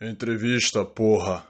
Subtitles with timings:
[0.00, 1.46] Entrevista, porra.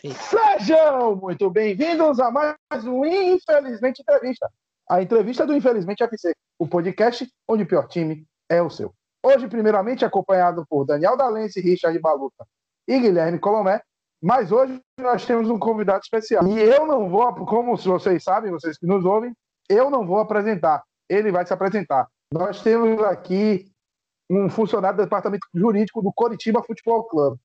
[0.00, 4.50] Sejam muito bem-vindos a mais um Infelizmente Entrevista.
[4.88, 8.94] A entrevista do Infelizmente FC, o podcast onde o pior time é o seu.
[9.22, 12.46] Hoje, primeiramente, acompanhado por Daniel Dalense, Richard Baluta
[12.88, 13.80] e Guilherme Colomé.
[14.22, 16.46] Mas hoje nós temos um convidado especial.
[16.46, 19.34] E eu não vou, como vocês sabem, vocês que nos ouvem,
[19.68, 20.82] eu não vou apresentar.
[21.08, 22.08] Ele vai se apresentar.
[22.32, 23.70] Nós temos aqui
[24.30, 27.38] um funcionário do departamento jurídico do Coritiba Futebol Clube.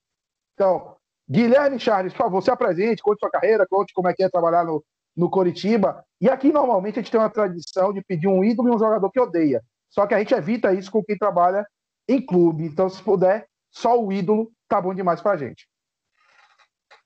[0.53, 0.95] Então,
[1.29, 4.65] Guilherme Charles, por favor, se apresente, conte sua carreira, conte como é que é trabalhar
[4.65, 4.83] no,
[5.15, 6.03] no Coritiba.
[6.19, 9.09] E aqui, normalmente, a gente tem uma tradição de pedir um ídolo e um jogador
[9.09, 9.61] que odeia.
[9.89, 11.65] Só que a gente evita isso com quem trabalha
[12.07, 12.65] em clube.
[12.65, 15.67] Então, se puder, só o ídolo tá bom demais pra gente.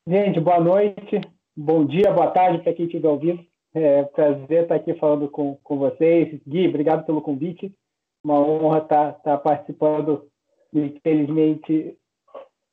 [0.08, 1.22] Gente, boa noite,
[1.55, 3.44] bom dia, boa tarde para quem estiver ouvindo.
[3.73, 6.39] É prazer estar aqui falando com, com vocês.
[6.48, 7.75] Gui, obrigado pelo convite.
[8.23, 10.30] Uma honra estar, estar participando.
[10.73, 11.98] Infelizmente,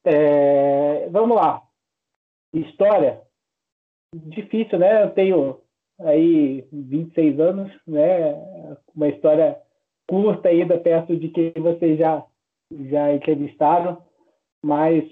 [0.05, 1.63] é, vamos lá.
[2.53, 3.21] História.
[4.15, 5.05] Difícil, né?
[5.05, 5.61] Eu tenho
[6.01, 8.35] aí 26 anos, né?
[8.95, 9.59] Uma história
[10.07, 12.25] curta ainda perto de que vocês já,
[12.71, 14.03] já entrevistaram,
[14.63, 15.05] mas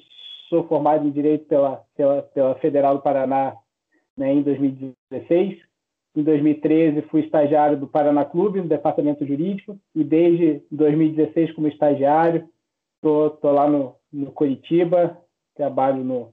[0.48, 3.56] sou formado em Direito pela, pela, pela Federal do Paraná
[4.16, 5.58] né, em 2016.
[6.16, 12.48] Em 2013 fui estagiário do Paraná Clube, no Departamento Jurídico, e desde 2016 como estagiário,
[12.96, 15.16] estou lá no, no Curitiba,
[15.54, 16.32] trabalho no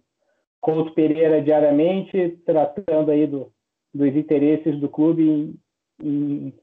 [0.61, 3.51] Couto Pereira diariamente, tratando aí do,
[3.93, 5.55] dos interesses do clube em,
[6.01, 6.53] em,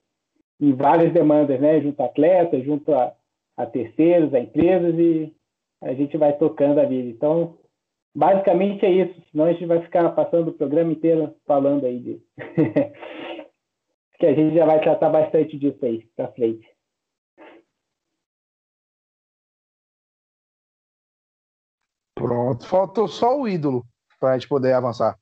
[0.60, 1.80] em, várias demandas, né?
[1.80, 3.14] junto a atletas, junto a,
[3.56, 5.34] a terceiros, a empresas, e
[5.82, 7.08] a gente vai tocando a vida.
[7.08, 7.56] Então,
[8.14, 12.20] basicamente é isso, senão a gente vai ficar passando o programa inteiro falando aí de...
[14.18, 16.73] que a gente já vai tratar bastante disso aí para frente.
[22.24, 23.84] Pronto, faltou só o ídolo
[24.18, 25.18] para a gente poder avançar.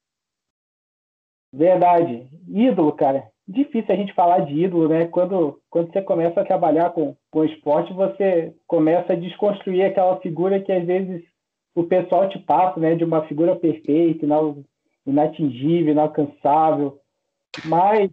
[1.53, 2.29] Verdade.
[2.47, 3.29] Ídolo, cara.
[3.45, 5.09] Difícil a gente falar de ídolo, né?
[5.09, 10.63] Quando, quando você começa a trabalhar com, com esporte, você começa a desconstruir aquela figura
[10.63, 11.25] que às vezes
[11.75, 12.95] o pessoal te passa, né?
[12.95, 14.25] De uma figura perfeita,
[15.05, 17.01] inatingível, inalcançável.
[17.65, 18.13] Mas,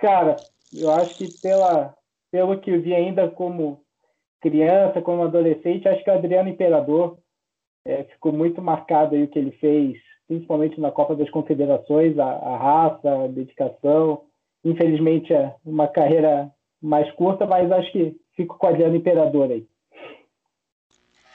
[0.00, 0.34] cara,
[0.74, 1.94] eu acho que pela,
[2.32, 3.80] pelo que eu vi ainda como
[4.40, 7.16] criança, como adolescente, acho que o Adriano Imperador
[7.84, 9.96] é, ficou muito marcado aí o que ele fez,
[10.26, 14.22] principalmente na Copa das Confederações, a, a raça, a dedicação.
[14.64, 16.50] Infelizmente, é uma carreira
[16.80, 19.66] mais curta, mas acho que fico com o Adriano Imperador aí.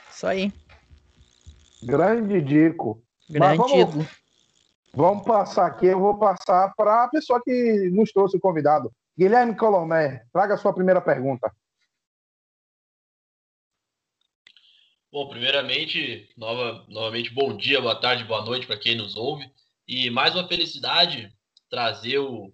[0.10, 0.52] Isso aí.
[1.84, 3.02] Grande Dico.
[3.30, 4.08] Grande vamos,
[4.94, 8.92] vamos passar aqui, eu vou passar para a pessoa que nos trouxe o convidado.
[9.18, 11.52] Guilherme Colomé, traga a sua primeira pergunta.
[15.14, 19.46] Bom, primeiramente, nova, novamente, bom dia, boa tarde, boa noite para quem nos ouve.
[19.88, 21.32] E mais uma felicidade
[21.70, 22.52] trazer o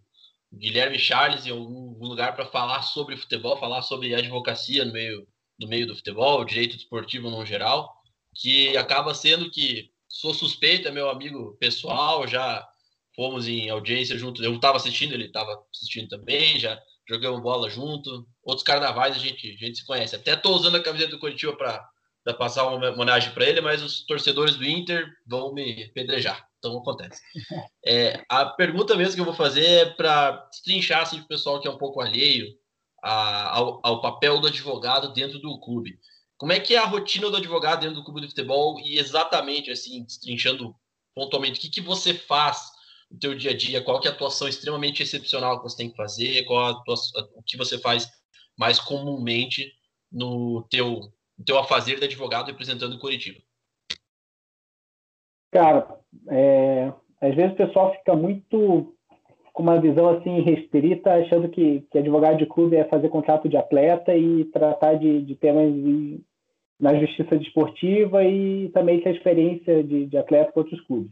[0.53, 5.25] Guilherme Charles em algum lugar para falar sobre futebol, falar sobre advocacia no meio,
[5.57, 7.95] no meio do futebol, direito esportivo no geral,
[8.35, 12.67] que acaba sendo que sou suspeito, é meu amigo pessoal, já
[13.15, 16.77] fomos em audiência junto, eu estava assistindo, ele estava assistindo também, já
[17.07, 20.17] jogamos bola junto, outros carnavais a gente, a gente se conhece.
[20.17, 21.89] Até estou usando a camiseta do Curitiba para
[22.23, 26.47] para passar uma homenagem para ele, mas os torcedores do Inter vão me pedrejar.
[26.57, 27.21] Então acontece.
[27.85, 31.67] É, a pergunta mesmo que eu vou fazer é para destrinchar assim, o pessoal que
[31.67, 32.47] é um pouco alheio
[33.01, 35.97] a, ao, ao, papel do advogado dentro do clube.
[36.37, 39.71] Como é que é a rotina do advogado dentro do clube de futebol e exatamente
[39.71, 40.75] assim, destrinchando
[41.15, 42.71] pontualmente, o que, que você faz
[43.09, 45.89] no teu dia a dia, qual que é a atuação extremamente excepcional que você tem
[45.89, 48.07] que fazer, qual a atuação, o que você faz
[48.57, 49.71] mais comumente
[50.11, 53.39] no teu o teu afazer de advogado representando o Curitiba?
[55.51, 55.87] Cara,
[56.27, 58.93] é, às vezes o pessoal fica muito
[59.53, 63.57] com uma visão assim restrita, achando que, que advogado de clube é fazer contrato de
[63.57, 66.21] atleta e tratar de, de temas de,
[66.79, 71.11] na justiça desportiva e também ter a experiência de, de atleta com outros clubes.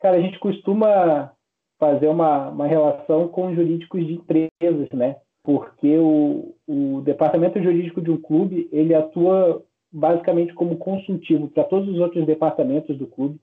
[0.00, 1.32] Cara, a gente costuma
[1.78, 5.16] fazer uma, uma relação com jurídicos de empresas, né?
[5.42, 11.88] Porque o, o departamento jurídico de um clube ele atua basicamente como consultivo para todos
[11.88, 13.40] os outros departamentos do clube.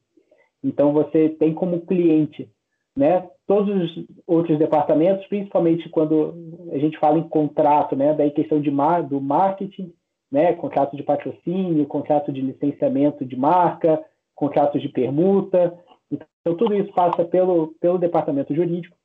[0.64, 2.50] Então você tem como cliente,
[2.96, 6.34] né, todos os outros departamentos, principalmente quando
[6.72, 8.72] a gente fala em contrato, né, daí questão de
[9.10, 9.94] do marketing,
[10.32, 14.04] né, contrato de patrocínio, contrato de licenciamento de marca,
[14.36, 15.78] contratos de permuta.
[16.12, 18.97] Então tudo isso passa pelo pelo departamento jurídico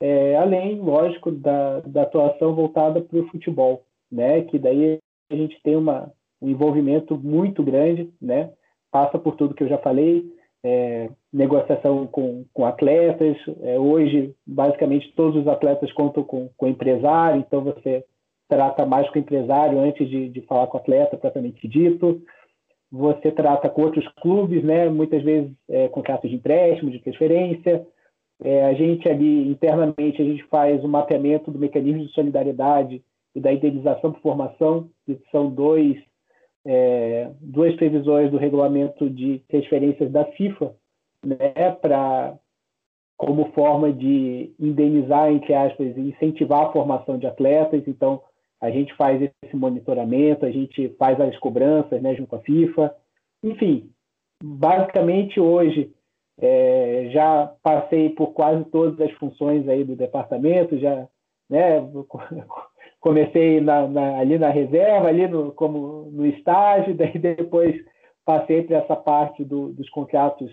[0.00, 4.42] é, além, lógico, da, da atuação voltada para o futebol, né?
[4.42, 4.98] Que daí
[5.30, 6.10] a gente tem uma,
[6.40, 8.50] um envolvimento muito grande, né?
[8.90, 10.24] passa por tudo que eu já falei,
[10.62, 13.36] é, negociação com, com atletas.
[13.62, 18.04] É, hoje, basicamente, todos os atletas contam com, com empresário, então você
[18.48, 22.20] trata mais com o empresário antes de, de falar com o atleta, propriamente dito.
[22.90, 24.88] Você trata com outros clubes, né?
[24.88, 27.86] muitas vezes é, contratos de empréstimo, de transferência.
[28.42, 33.02] É, a gente ali, internamente, a gente faz o um mapeamento do mecanismo de solidariedade
[33.34, 35.96] e da indenização por formação, que são dois,
[36.64, 40.74] é, duas previsões do regulamento de transferências da FIFA,
[41.24, 42.34] né, para
[43.16, 47.82] como forma de indenizar, entre aspas, e incentivar a formação de atletas.
[47.86, 48.22] Então,
[48.58, 52.96] a gente faz esse monitoramento, a gente faz as cobranças né, junto com a FIFA.
[53.44, 53.90] Enfim,
[54.42, 55.92] basicamente hoje
[56.40, 61.06] é, já passei por quase todas as funções aí do departamento, já
[61.48, 61.80] né,
[63.00, 67.76] comecei na, na, ali na reserva, ali no, como no estágio, daí depois
[68.24, 70.50] passei para essa parte do, dos contratos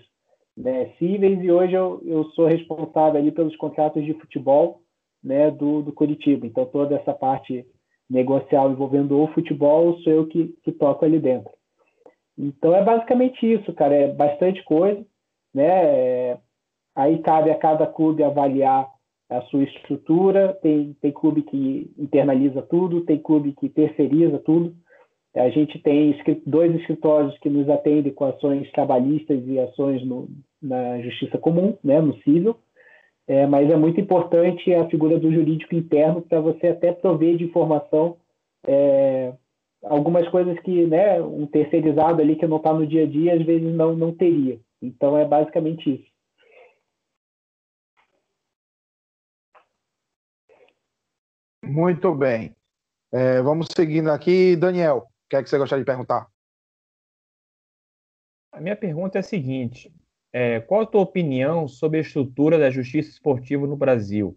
[0.56, 4.80] né, cíveis e hoje eu, eu sou responsável ali pelos contratos de futebol
[5.22, 6.46] né, do, do Curitiba.
[6.46, 7.64] Então toda essa parte
[8.10, 11.50] negocial envolvendo o futebol sou eu que, que toco ali dentro.
[12.36, 15.04] Então é basicamente isso, cara, é bastante coisa,
[15.58, 15.84] né?
[15.84, 16.38] É,
[16.94, 18.88] aí cabe a cada clube avaliar
[19.28, 20.56] a sua estrutura.
[20.62, 24.74] Tem, tem clube que internaliza tudo, tem clube que terceiriza tudo.
[25.36, 26.16] A gente tem
[26.46, 30.28] dois escritórios que nos atendem com ações trabalhistas e ações no,
[30.60, 32.56] na justiça comum, né, no civil.
[33.26, 37.44] É, mas é muito importante a figura do jurídico interno para você até prover de
[37.44, 38.16] informação
[38.66, 39.32] é,
[39.84, 43.42] algumas coisas que né, um terceirizado ali que não está no dia a dia às
[43.42, 44.58] vezes não, não teria.
[44.80, 46.18] Então é basicamente isso.
[51.64, 52.56] Muito bem.
[53.12, 54.56] É, vamos seguindo aqui.
[54.56, 56.28] Daniel, o que é que você gostaria de perguntar?
[58.52, 59.92] A minha pergunta é a seguinte:
[60.32, 64.36] é, qual a tua opinião sobre a estrutura da justiça esportiva no Brasil?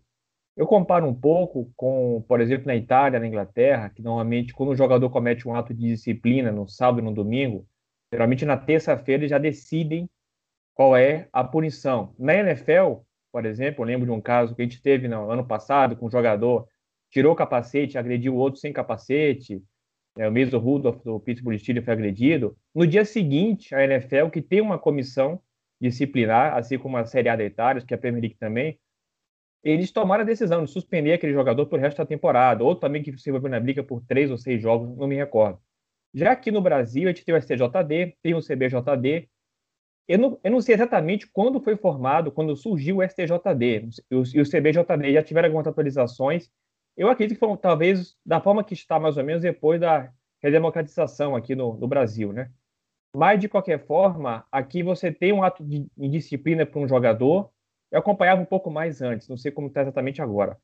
[0.55, 4.75] Eu comparo um pouco com, por exemplo, na Itália, na Inglaterra, que normalmente quando o
[4.75, 7.65] jogador comete um ato de disciplina no sábado e no domingo,
[8.13, 10.09] geralmente na terça-feira já decidem
[10.73, 12.15] qual é a punição.
[12.17, 13.01] Na NFL,
[13.31, 16.07] por exemplo, eu lembro de um caso que a gente teve no ano passado com
[16.07, 16.67] um jogador
[17.11, 19.61] tirou o capacete, agrediu o outro sem capacete,
[20.17, 22.57] é, o mesmo Rudolph do Pittsburgh Steelers foi agredido.
[22.73, 25.41] No dia seguinte, a NFL, que tem uma comissão
[25.79, 28.79] disciplinar, assim como a Série A da Itália, que é a Premier League também,
[29.63, 33.15] eles tomaram a decisão de suspender aquele jogador por resto da temporada, ou também que
[33.17, 35.59] se envolveu na briga por três ou seis jogos, não me recordo.
[36.13, 39.29] Já aqui no Brasil, a gente tem o STJD, tem o CBJD.
[40.11, 43.87] Eu não, eu não sei exatamente quando foi formado, quando surgiu o STJD.
[44.11, 46.51] E o, e o CBJD já tiveram algumas atualizações,
[46.97, 50.11] eu acredito que foram, talvez, da forma que está mais ou menos depois da
[50.43, 52.51] redemocratização aqui no, no Brasil, né?
[53.15, 57.49] Mas, de qualquer forma, aqui você tem um ato de indisciplina para um jogador.
[57.89, 60.57] Eu acompanhava um pouco mais antes, não sei como está exatamente agora.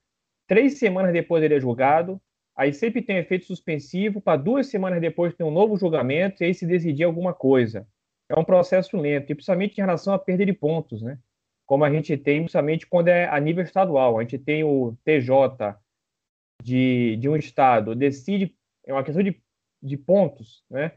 [0.45, 2.21] Três semanas depois ele é julgado,
[2.53, 6.53] aí sempre tem efeito suspensivo, para duas semanas depois tem um novo julgamento, e aí
[6.53, 7.87] se decidir alguma coisa.
[8.29, 11.17] É um processo lento, e principalmente em relação à perda de pontos, né?
[11.65, 14.17] Como a gente tem, principalmente quando é a nível estadual.
[14.17, 15.77] A gente tem o TJ
[16.63, 19.41] de, de um estado decide, é uma questão de,
[19.81, 20.93] de pontos, né?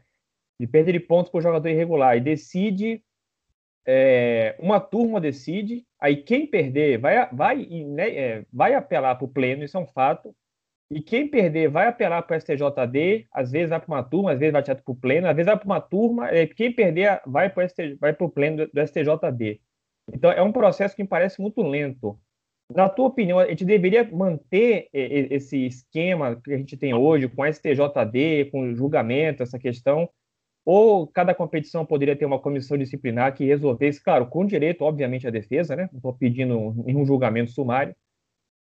[0.59, 3.03] de perda de pontos por jogador irregular, e decide,
[3.83, 9.27] é, uma turma decide, aí quem perder vai, vai, né, é, vai apelar para o
[9.27, 10.35] pleno, isso é um fato,
[10.91, 14.39] e quem perder vai apelar para o STJD, às vezes vai para uma turma, às
[14.39, 17.21] vezes vai direto para o pleno, às vezes vai para uma turma, é, quem perder
[17.25, 19.59] vai para o pleno do, do STJD.
[20.13, 22.19] Então é um processo que me parece muito lento
[22.75, 27.45] na tua opinião, a gente deveria manter esse esquema que a gente tem hoje, com
[27.45, 30.09] STJD, com julgamento, essa questão,
[30.65, 35.31] ou cada competição poderia ter uma comissão disciplinar que resolvesse, claro, com direito, obviamente, à
[35.31, 35.89] defesa, né?
[35.91, 37.95] Não estou pedindo nenhum julgamento sumário,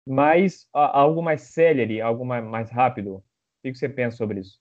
[0.08, 3.16] mas algo mais célere, algo mais rápido.
[3.16, 3.24] O
[3.64, 4.60] que você pensa sobre isso?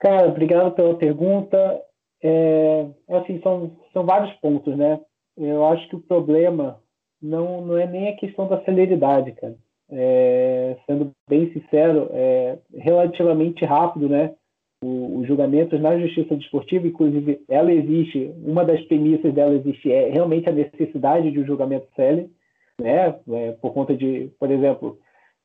[0.00, 1.82] Cara, obrigado pela pergunta.
[2.22, 5.00] É, assim, são, são vários pontos, né?
[5.36, 6.80] Eu acho que o problema
[7.20, 9.56] não, não é nem a questão da celeridade, cara.
[9.90, 14.34] É, sendo bem sincero, é relativamente rápido, né?
[14.82, 20.48] Os julgamentos na justiça desportiva, inclusive, ela existe, uma das premissas dela existe é realmente
[20.48, 22.30] a necessidade de um julgamento célere,
[22.80, 23.18] né?
[23.30, 24.98] É, por conta de, por exemplo,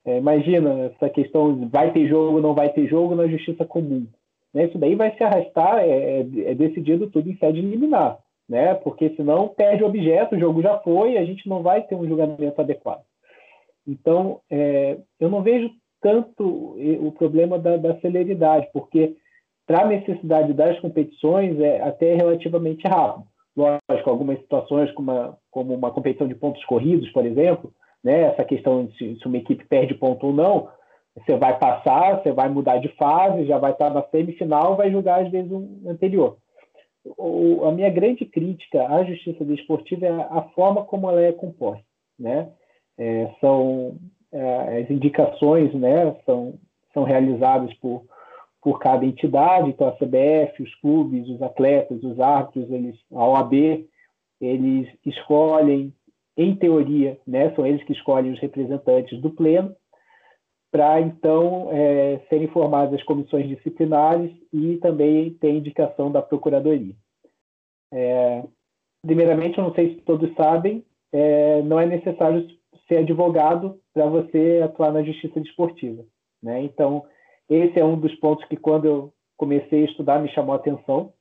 [0.05, 4.07] é, imagina essa questão vai ter jogo, não vai ter jogo na justiça comum.
[4.53, 4.65] Né?
[4.65, 6.19] Isso daí vai se arrastar, é, é,
[6.51, 8.73] é decidido tudo em sede liminar né?
[8.75, 12.07] Porque senão perde o objeto, o jogo já foi, a gente não vai ter um
[12.07, 13.03] julgamento adequado.
[13.87, 15.71] Então, é, eu não vejo
[16.01, 19.15] tanto o problema da, da celeridade, porque
[19.65, 23.25] para a necessidade das competições, é até relativamente rápido.
[23.55, 27.71] Lógico, algumas situações, como uma, como uma competição de pontos corridos, por exemplo,
[28.03, 30.69] né, essa questão de se, se uma equipe perde ponto ou não,
[31.15, 35.21] você vai passar, você vai mudar de fase, já vai estar na semifinal, vai jogar
[35.21, 36.37] às vezes um anterior.
[37.17, 41.31] O, a minha grande crítica à justiça desportiva é a, a forma como ela é
[41.31, 41.83] composta,
[42.17, 42.49] né?
[42.97, 43.97] É, são
[44.31, 46.15] é, as indicações, né?
[46.25, 46.57] São
[46.93, 48.03] são realizadas por
[48.63, 53.53] por cada entidade, então a CBF, os clubes, os atletas, os árbitros, eles, a OAB,
[54.39, 55.93] eles escolhem,
[56.35, 59.75] em teoria, né, são eles que escolhem os representantes do pleno,
[60.71, 66.95] para então é, serem formadas as comissões disciplinares e também tem indicação da procuradoria.
[67.93, 68.43] É,
[69.05, 72.47] primeiramente, eu não sei se todos sabem, é, não é necessário
[72.87, 76.03] ser advogado para você atuar na justiça desportiva.
[76.41, 76.63] Né?
[76.63, 77.05] Então,
[77.53, 81.13] esse é um dos pontos que, quando eu comecei a estudar, me chamou a atenção.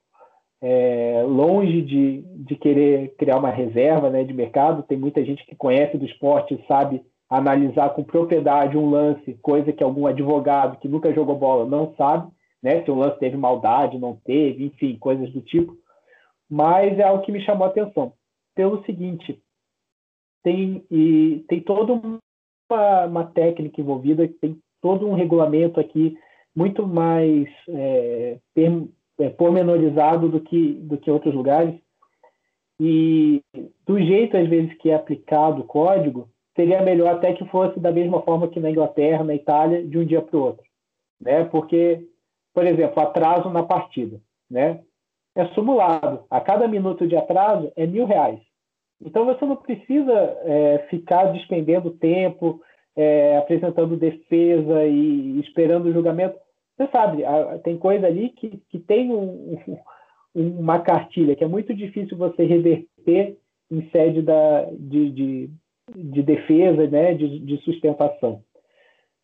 [0.60, 5.56] É, longe de, de querer criar uma reserva né, de mercado, tem muita gente que
[5.56, 10.86] conhece do esporte e sabe analisar com propriedade um lance, coisa que algum advogado que
[10.86, 12.30] nunca jogou bola não sabe,
[12.62, 12.84] né?
[12.84, 15.74] Se o lance teve maldade, não teve, enfim, coisas do tipo.
[16.48, 18.12] Mas é algo que me chamou a atenção.
[18.54, 19.42] Pelo seguinte,
[20.44, 26.18] tem, e, tem toda uma, uma técnica envolvida, tem todo um regulamento aqui
[26.54, 28.38] muito mais é,
[29.18, 31.74] é, pormenorizado do que, do que outros lugares.
[32.78, 33.40] E
[33.86, 37.92] do jeito, às vezes, que é aplicado o código, seria melhor até que fosse da
[37.92, 40.64] mesma forma que na Inglaterra, na Itália, de um dia para o outro.
[41.20, 41.44] Né?
[41.44, 42.06] Porque,
[42.52, 44.20] por exemplo, atraso na partida.
[44.50, 44.80] Né?
[45.34, 46.24] É simulado.
[46.28, 48.40] A cada minuto de atraso é mil reais.
[49.00, 50.12] Então você não precisa
[50.44, 52.60] é, ficar despendendo tempo,
[52.96, 56.36] é, apresentando defesa e esperando o julgamento.
[56.76, 57.22] Você sabe,
[57.62, 59.58] tem coisa ali que, que tem um,
[60.34, 63.36] um, uma cartilha que é muito difícil você reverter
[63.70, 65.50] em sede da, de, de,
[65.94, 68.42] de defesa, né, de, de sustentação.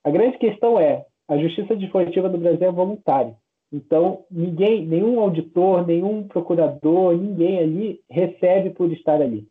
[0.05, 3.35] A grande questão é, a justiça desportiva no Brasil é voluntária.
[3.71, 9.47] Então, ninguém, nenhum auditor, nenhum procurador, ninguém ali recebe por estar ali.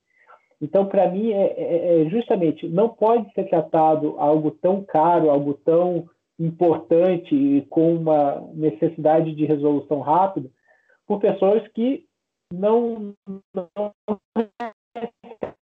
[0.62, 5.54] Então, para mim, é, é, é, justamente, não pode ser tratado algo tão caro, algo
[5.54, 6.10] tão
[6.40, 10.50] importante com uma necessidade de resolução rápida
[11.06, 12.06] por pessoas que
[12.52, 13.14] não,
[13.54, 13.70] não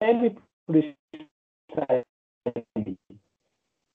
[0.01, 0.37] recebem
[0.67, 0.77] por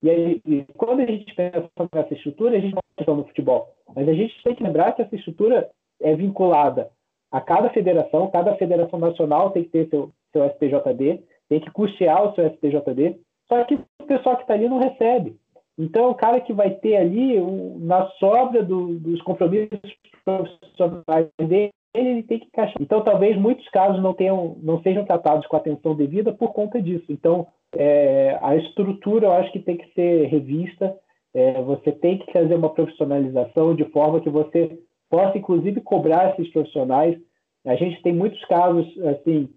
[0.01, 0.41] e aí,
[0.77, 3.75] quando a gente pensa nessa estrutura, a gente não pensa no futebol.
[3.93, 5.69] Mas a gente tem que lembrar que essa estrutura
[6.01, 6.89] é vinculada
[7.31, 12.23] a cada federação, cada federação nacional tem que ter seu, seu SPJD, tem que custear
[12.23, 15.35] o seu SPJD, só que o pessoal que está ali não recebe.
[15.77, 19.79] Então, o cara que vai ter ali, um, na sobra do, dos compromissos
[20.25, 22.75] profissionais dele, ele tem que encaixar.
[22.81, 27.05] Então, talvez muitos casos não, tenham, não sejam tratados com atenção devida por conta disso.
[27.09, 30.95] Então, é, a estrutura eu acho que tem que ser revista.
[31.33, 34.77] É, você tem que trazer uma profissionalização de forma que você
[35.09, 37.17] possa, inclusive, cobrar esses profissionais.
[37.65, 39.49] A gente tem muitos casos, assim,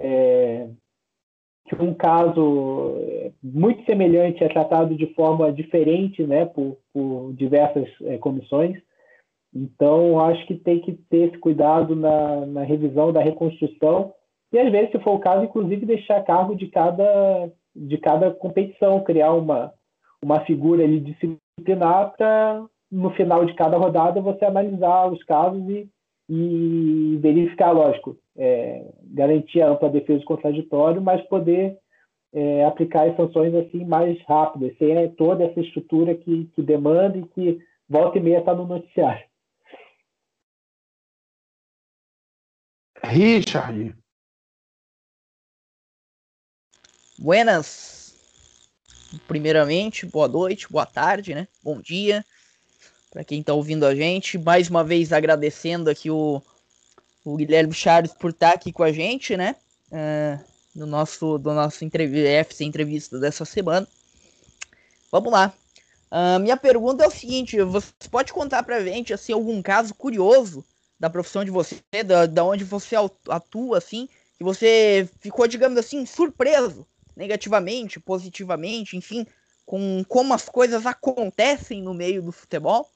[0.00, 0.68] é,
[1.68, 7.88] que um caso é, muito semelhante é tratado de forma diferente, né, por, por diversas
[8.02, 8.76] é, comissões.
[9.54, 14.12] Então, acho que tem que ter esse cuidado na, na revisão da reconstrução
[14.52, 19.04] e, às vezes, se for o caso, inclusive, deixar cargo de cada, de cada competição,
[19.04, 19.72] criar uma,
[20.22, 25.88] uma figura ali disciplinar para, no final de cada rodada, você analisar os casos e,
[26.28, 31.78] e verificar, lógico, é, garantir a ampla defesa do contraditório, mas poder
[32.32, 37.26] é, aplicar as sanções assim mais rápidas, sem toda essa estrutura que, que demanda e
[37.28, 39.26] que volta e meia está no noticiário.
[43.02, 43.96] Richard.
[47.18, 48.06] Buenas.
[49.26, 51.48] Primeiramente, boa noite, boa tarde, né?
[51.62, 52.22] Bom dia
[53.18, 54.38] para quem está ouvindo a gente.
[54.38, 56.40] Mais uma vez agradecendo aqui o
[57.24, 59.56] o Guilherme Chaves por estar tá aqui com a gente, né?
[59.90, 60.40] Uh,
[60.72, 63.88] no nosso, do nosso entrevista, FC entrevista dessa semana.
[65.10, 65.52] Vamos lá.
[66.12, 70.64] Uh, minha pergunta é o seguinte: você pode contar pra gente assim, algum caso curioso
[70.98, 72.94] da profissão de você, da, da onde você
[73.28, 74.08] atua, assim,
[74.38, 79.26] que você ficou, digamos assim, surpreso, negativamente, positivamente, enfim,
[79.66, 82.88] com como as coisas acontecem no meio do futebol?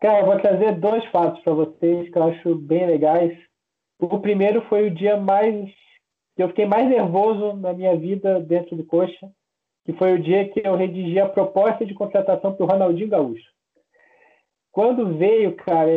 [0.00, 3.36] Cara, eu vou trazer dois fatos para vocês que eu acho bem legais.
[3.98, 5.70] O primeiro foi o dia mais
[6.36, 9.30] que eu fiquei mais nervoso na minha vida dentro do Coxa,
[9.86, 13.48] que foi o dia que eu redigi a proposta de contratação para o Ronaldinho Gaúcho.
[14.70, 15.90] quando veio, cara,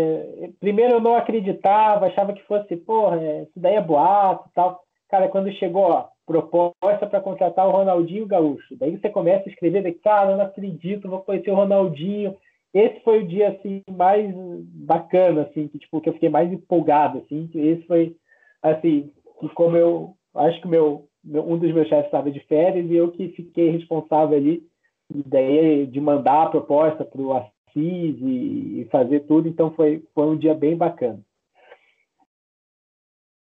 [0.61, 4.81] primeiro eu não acreditava, achava que fosse, porra, isso daí é boato e tal.
[5.09, 9.91] Cara, quando chegou, ó, proposta para contratar o Ronaldinho Gaúcho, daí você começa a escrever,
[10.01, 12.37] cara, eu não acredito, vou conhecer o Ronaldinho.
[12.73, 17.19] Esse foi o dia, assim, mais bacana, assim, que, tipo, que eu fiquei mais empolgado,
[17.19, 18.15] assim, esse foi,
[18.61, 22.89] assim, que como eu, acho que meu, meu um dos meus chefes estava de férias
[22.89, 24.63] e eu que fiquei responsável ali,
[25.09, 27.33] daí de mandar a proposta para o
[27.73, 31.19] fiz e, fazer tudo, então foi, foi um dia bem bacana.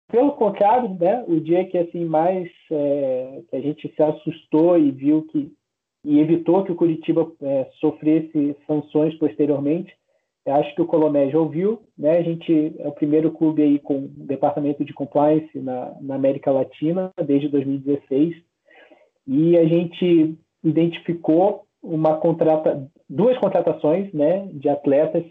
[0.09, 4.91] Pelo contrário, né, o dia que assim mais é, que a gente se assustou e
[4.91, 5.53] viu que
[6.03, 9.93] e evitou que o Curitiba é, sofresse sanções posteriormente,
[10.47, 12.17] acho que o Colomé já ouviu, né?
[12.17, 17.11] A gente é o primeiro clube aí com departamento de compliance na, na América Latina
[17.23, 18.35] desde 2016
[19.27, 25.23] e a gente identificou uma contrata, duas contratações né, de atletas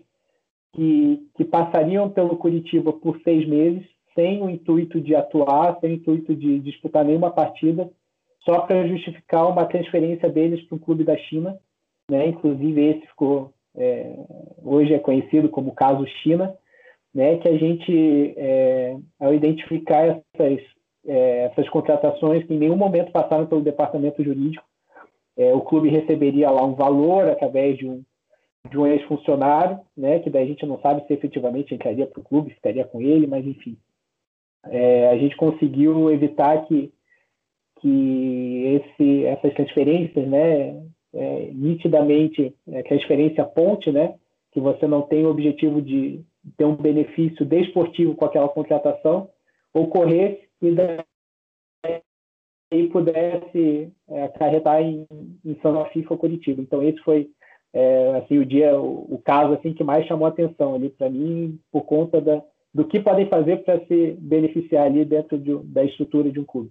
[0.72, 3.84] que, que passariam pelo Curitiba por seis meses,
[4.14, 7.90] sem o intuito de atuar, sem o intuito de disputar nenhuma partida,
[8.48, 11.58] só para justificar uma transferência deles para o clube da China.
[12.10, 12.28] Né?
[12.28, 14.16] Inclusive, esse ficou é,
[14.64, 16.56] hoje é conhecido como caso China,
[17.14, 17.36] né?
[17.36, 20.60] que a gente, é, ao identificar essas,
[21.06, 24.64] é, essas contratações que em nenhum momento passaram pelo departamento jurídico,
[25.36, 28.02] é, o clube receberia lá um valor através de um,
[28.70, 32.24] de um ex-funcionário, né, que daí a gente não sabe se efetivamente entraria para o
[32.24, 33.76] clube, ficaria com ele, mas enfim.
[34.64, 36.92] É, a gente conseguiu evitar que,
[37.80, 40.82] que esse, essas transferências, né,
[41.14, 44.14] é, nitidamente, é, transferência ponte, né,
[44.52, 46.20] que você não tem o objetivo de
[46.56, 49.28] ter um benefício desportivo com aquela contratação,
[49.72, 50.74] ocorresse e
[52.70, 55.06] e pudesse é, acarretar em,
[55.44, 56.60] em São FIFA ou Curitiba.
[56.60, 57.30] Então esse foi
[57.72, 61.08] é, assim o dia, o, o, caso assim que mais chamou a atenção ali para
[61.08, 62.42] mim por conta da,
[62.72, 66.70] do que podem fazer para se beneficiar ali dentro de, da estrutura de um clube.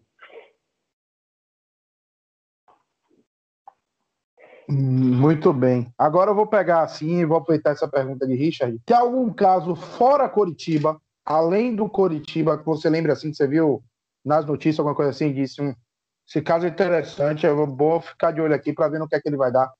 [4.70, 5.92] Muito bem.
[5.98, 8.78] Agora eu vou pegar assim e vou aproveitar essa pergunta de Richard.
[8.86, 13.82] Tem algum caso fora Curitiba, além do Curitiba, que você lembra assim que você viu
[14.26, 15.74] nas notícias, alguma coisa assim, disse um,
[16.28, 19.22] esse caso é interessante, eu vou ficar de olho aqui para ver no que é
[19.22, 19.72] que ele vai dar.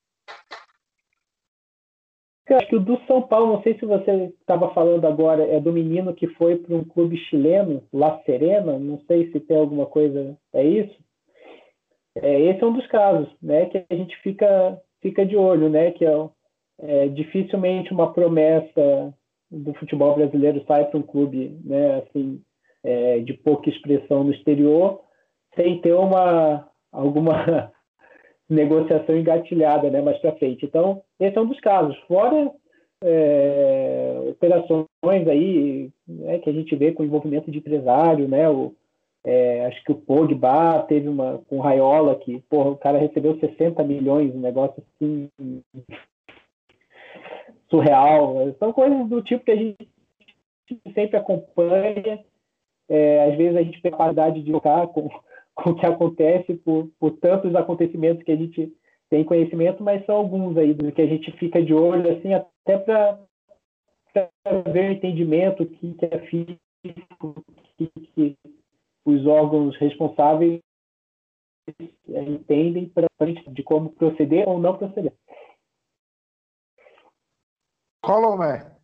[2.48, 5.60] Eu acho que o do São Paulo, não sei se você estava falando agora, é
[5.60, 9.86] do menino que foi para um clube chileno, La Serena, não sei se tem alguma
[9.86, 10.98] coisa, é isso?
[12.22, 15.92] É, esse é um dos casos, né, que a gente fica, fica de olho, né,
[15.92, 16.30] que é,
[16.80, 19.14] é dificilmente uma promessa
[19.50, 22.42] do futebol brasileiro sai para um clube, né, assim,
[22.84, 25.02] é, de pouca expressão no exterior,
[25.56, 27.72] sem ter uma alguma
[28.50, 30.66] negociação engatilhada né, mais para frente.
[30.66, 31.98] Então, esse é um dos casos.
[32.08, 32.52] Fora
[33.04, 34.88] é, operações
[35.28, 38.50] aí né, que a gente vê com envolvimento de empresário, né?
[38.50, 38.74] O,
[39.30, 43.84] é, acho que o Pogba teve uma com Raiola que porra, o cara recebeu 60
[43.84, 45.30] milhões, um negócio assim
[47.70, 48.56] surreal.
[48.58, 49.90] São coisas do tipo que a gente
[50.94, 52.24] sempre acompanha.
[52.88, 55.10] É, às vezes a gente tem a capacidade de jogar com
[55.54, 58.72] com o que acontece por, por tantos acontecimentos que a gente
[59.10, 62.78] tem conhecimento, mas são alguns aí do que a gente fica de olho, assim, até
[62.78, 63.20] para
[64.72, 67.44] ver o entendimento que, que é físico,
[67.76, 68.38] que, que
[69.08, 70.62] os órgãos responsáveis
[72.06, 73.08] entendem para
[73.48, 75.14] de como proceder ou não proceder.
[78.02, 78.78] Colomé.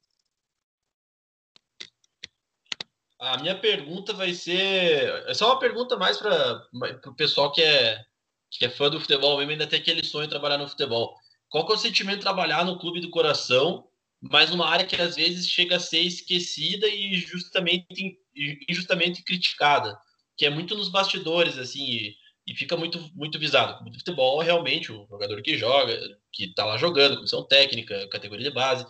[3.20, 5.28] A minha pergunta vai ser.
[5.28, 6.68] É só uma pergunta mais para
[7.06, 8.04] o pessoal que é,
[8.50, 11.16] que é fã do futebol mesmo, ainda tem aquele sonho de trabalhar no futebol.
[11.50, 13.88] Qual que é o sentimento de trabalhar no clube do coração,
[14.22, 18.20] mas numa área que às vezes chega a ser esquecida e justamente,
[18.68, 19.98] injustamente criticada?
[20.38, 22.16] Que é muito nos bastidores, assim, e,
[22.48, 23.88] e fica muito, muito visado.
[23.88, 25.98] O futebol é realmente o jogador que joga,
[26.32, 28.86] que está lá jogando, comissão técnica, categoria de base.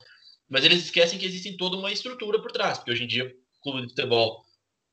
[0.49, 3.81] Mas eles esquecem que existe toda uma estrutura por trás, porque hoje em dia clube
[3.81, 4.43] de futebol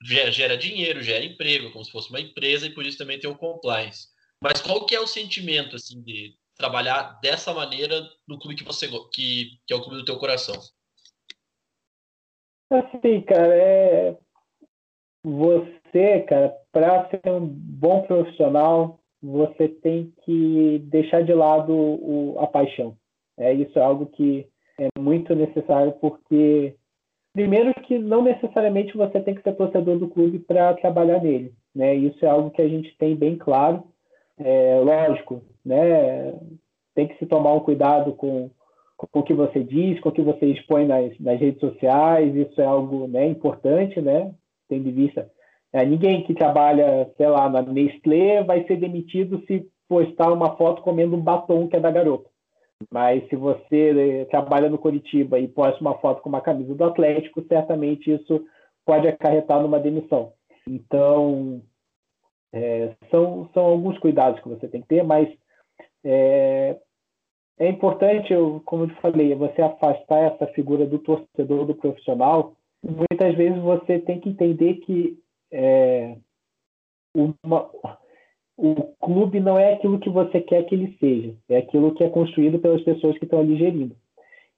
[0.03, 3.37] gera dinheiro, gera emprego, como se fosse uma empresa, e por isso também tem o
[3.37, 4.09] compliance.
[4.43, 8.89] Mas qual que é o sentimento, assim, de trabalhar dessa maneira no clube que você
[9.13, 10.59] que, que é o clube do teu coração?
[12.71, 14.17] Assim, cara, é
[15.23, 15.80] você,
[16.29, 22.97] cara, para ser um bom profissional, você tem que deixar de lado o, a paixão.
[23.39, 24.47] É isso é algo que
[24.79, 26.75] é muito necessário porque
[27.33, 31.95] Primeiro que não necessariamente você tem que ser torcedor do clube para trabalhar nele, né?
[31.95, 33.85] Isso é algo que a gente tem bem claro.
[34.37, 36.35] É, lógico, né?
[36.95, 38.51] Tem que se tomar um cuidado com,
[38.97, 42.61] com o que você diz, com o que você expõe nas, nas redes sociais, isso
[42.61, 44.35] é algo né, importante, né?
[44.69, 45.31] Tendo em vista.
[45.73, 50.83] É, ninguém que trabalha, sei lá, na Nestlé vai ser demitido se postar uma foto
[50.83, 52.29] comendo um batom que é da garota.
[52.91, 56.85] Mas se você eh, trabalha no Curitiba e posta uma foto com uma camisa do
[56.85, 58.43] Atlético, certamente isso
[58.87, 60.33] pode acarretar numa demissão.
[60.67, 61.61] Então,
[62.53, 65.29] é, são, são alguns cuidados que você tem que ter, mas
[66.05, 66.79] é,
[67.59, 72.55] é importante, eu, como eu falei, você afastar essa figura do torcedor, do profissional.
[72.83, 75.19] Muitas vezes você tem que entender que
[75.53, 76.17] é,
[77.15, 77.71] uma,
[78.57, 82.11] o clube não é aquilo que você quer que ele seja, é aquilo que é
[82.11, 83.97] construído pelas pessoas que estão ali gerindo.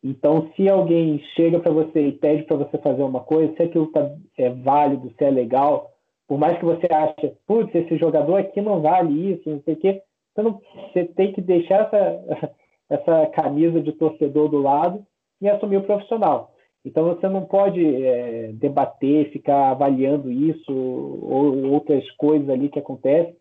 [0.02, 3.87] Então, se alguém chega para você e pede para você fazer uma coisa, se aquilo
[3.92, 5.92] tá, é válido, se é legal,
[6.26, 9.76] por mais que você ache, putz, esse jogador aqui não vale isso, não sei o
[9.76, 10.02] quê,
[10.35, 10.61] você, não,
[10.92, 12.50] você tem que deixar essa,
[12.90, 15.07] essa camisa de torcedor do lado
[15.40, 16.51] e assumir o profissional.
[16.85, 23.37] Então você não pode é, debater, ficar avaliando isso ou outras coisas ali que acontecem.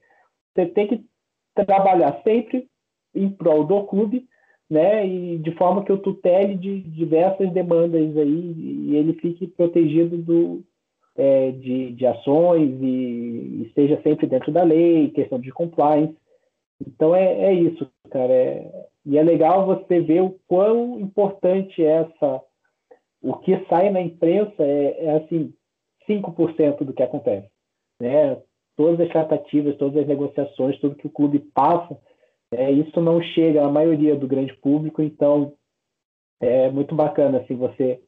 [0.53, 1.03] Você tem que
[1.55, 2.67] trabalhar sempre
[3.15, 4.27] em prol do clube,
[4.69, 5.05] né?
[5.05, 10.63] E de forma que o tutele de diversas demandas aí e ele fique protegido do,
[11.15, 16.15] é, de, de ações e, esteja sempre dentro da lei, questão de compliance.
[16.79, 18.31] Então é, é isso, cara.
[18.31, 22.41] É, e é legal você ver o quão importante é essa.
[23.21, 25.53] O que sai na imprensa é, é assim,
[26.09, 27.49] 5% do que acontece.
[27.99, 28.41] Né?
[28.75, 31.97] Todas as tratativas, todas as negociações, tudo que o clube passa,
[32.51, 35.53] é, isso não chega à maioria do grande público, então
[36.41, 38.01] é muito bacana assim, você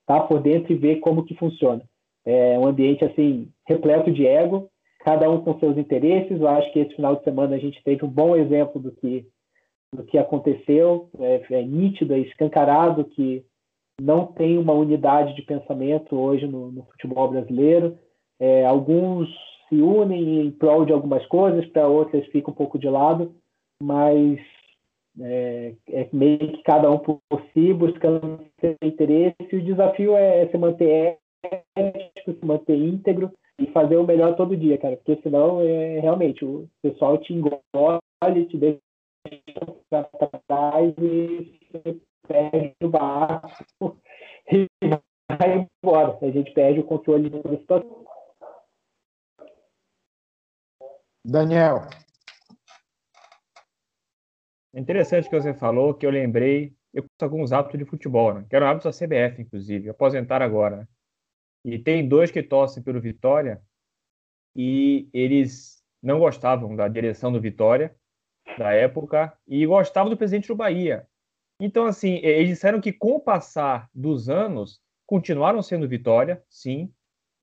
[0.00, 1.82] estar tá por dentro e ver como que funciona.
[2.24, 6.40] É um ambiente assim repleto de ego, cada um com seus interesses.
[6.40, 9.26] Eu acho que esse final de semana a gente teve um bom exemplo do que
[9.94, 11.08] do que aconteceu.
[11.20, 13.44] É, é nítido, é escancarado que
[14.00, 17.98] não tem uma unidade de pensamento hoje no, no futebol brasileiro.
[18.38, 19.28] É, alguns
[19.68, 23.34] se unem em prol de algumas coisas, para outras ficam um pouco de lado,
[23.82, 24.38] mas
[25.20, 27.20] é, é, meio que cada um por
[27.52, 29.36] si, buscando seu interesse.
[29.52, 31.18] E o desafio é se manter
[31.76, 36.44] ético, se manter íntegro e fazer o melhor todo dia, cara, porque senão é, realmente
[36.44, 37.60] o pessoal te engole,
[38.48, 38.80] te deixa
[39.88, 41.60] para trás e
[42.26, 44.00] perde o barco
[44.50, 44.66] e
[45.28, 46.18] vai embora.
[46.20, 48.04] A gente perde o controle da situação.
[51.24, 51.88] Daniel.
[54.74, 58.46] É interessante que você falou, que eu lembrei, eu conheço alguns hábitos de futebol, né?
[58.48, 60.78] que eram hábitos da CBF, inclusive, aposentar agora.
[60.78, 60.88] Né?
[61.64, 63.62] E tem dois que torcem pelo Vitória
[64.54, 67.96] e eles não gostavam da direção do Vitória
[68.58, 71.08] da época e gostavam do presidente do Bahia.
[71.60, 76.92] Então, assim, eles disseram que com o passar dos anos continuaram sendo Vitória, sim,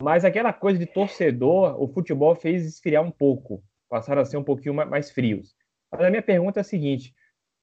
[0.01, 4.43] mas aquela coisa de torcedor, o futebol fez esfriar um pouco, passaram a ser um
[4.43, 5.55] pouquinho mais frios.
[5.91, 7.13] Mas a minha pergunta é a seguinte: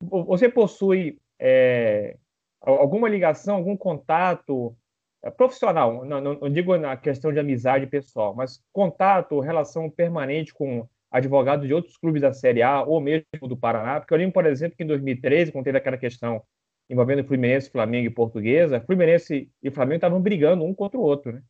[0.01, 2.17] você possui é,
[2.61, 4.77] alguma ligação, algum contato
[5.23, 10.55] é, profissional, não, não, não, digo na questão de amizade pessoal, mas contato, relação permanente
[10.55, 14.35] com advogados de outros clubes da Série A ou mesmo do Paraná, porque eu lembro,
[14.35, 16.43] por exemplo, que em 2013, quando teve aquela questão
[16.89, 21.43] envolvendo Fluminense, Flamengo e Portuguesa, Fluminense e Flamengo estavam brigando um contra o outro, né?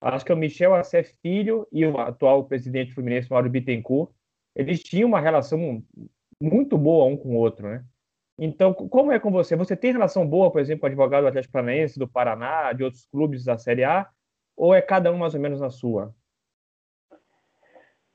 [0.00, 4.10] Acho que o Michel Assef Filho e o atual presidente Fluminense, Mauro Bittencourt,
[4.54, 5.82] eles tinham uma relação
[6.40, 7.84] muito boa um com o outro, né?
[8.38, 9.54] Então, como é com você?
[9.54, 12.82] Você tem relação boa, por exemplo, com o advogado do Atlético Paranaense, do Paraná, de
[12.82, 14.08] outros clubes da Série A?
[14.56, 16.14] Ou é cada um mais ou menos na sua?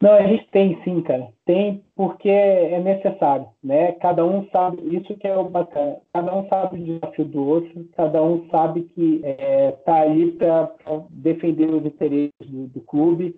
[0.02, 1.28] Não, a gente tem sim, cara.
[1.46, 3.94] Tem porque é necessário, né?
[3.94, 5.98] Cada um sabe, isso que é o bacana.
[6.14, 10.34] Cada um sabe o desafio do outro, cada um sabe que está é, tá ali
[10.34, 10.72] para
[11.10, 13.36] defender os interesses do, do clube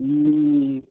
[0.00, 0.82] e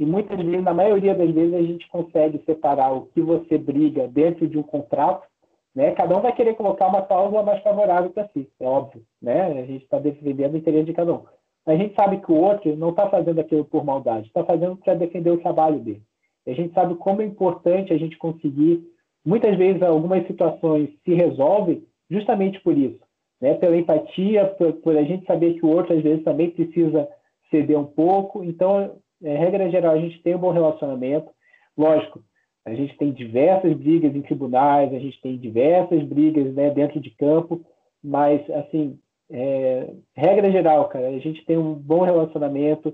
[0.00, 4.08] e muitas vezes, na maioria das vezes, a gente consegue separar o que você briga
[4.08, 5.28] dentro de um contrato.
[5.74, 5.90] Né?
[5.90, 9.02] Cada um vai querer colocar uma cláusula mais favorável para si, é óbvio.
[9.20, 9.60] Né?
[9.60, 11.24] A gente está defendendo o interesse de cada um.
[11.70, 14.94] A gente sabe que o outro não está fazendo aquilo por maldade, está fazendo para
[14.94, 16.02] defender o trabalho dele.
[16.44, 18.82] E a gente sabe como é importante a gente conseguir.
[19.24, 22.98] Muitas vezes, algumas situações se resolvem justamente por isso,
[23.40, 23.54] né?
[23.54, 27.08] pela empatia, por, por a gente saber que o outro, às vezes, também precisa
[27.52, 28.42] ceder um pouco.
[28.42, 31.30] Então, é, regra geral, a gente tem um bom relacionamento.
[31.78, 32.20] Lógico,
[32.66, 37.10] a gente tem diversas brigas em tribunais, a gente tem diversas brigas né, dentro de
[37.10, 37.60] campo,
[38.02, 38.98] mas, assim,
[39.30, 42.92] é, regra geral, cara, a gente tem um bom relacionamento,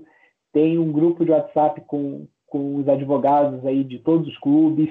[0.53, 4.89] tem um grupo de WhatsApp com, com os advogados aí de todos os clubes.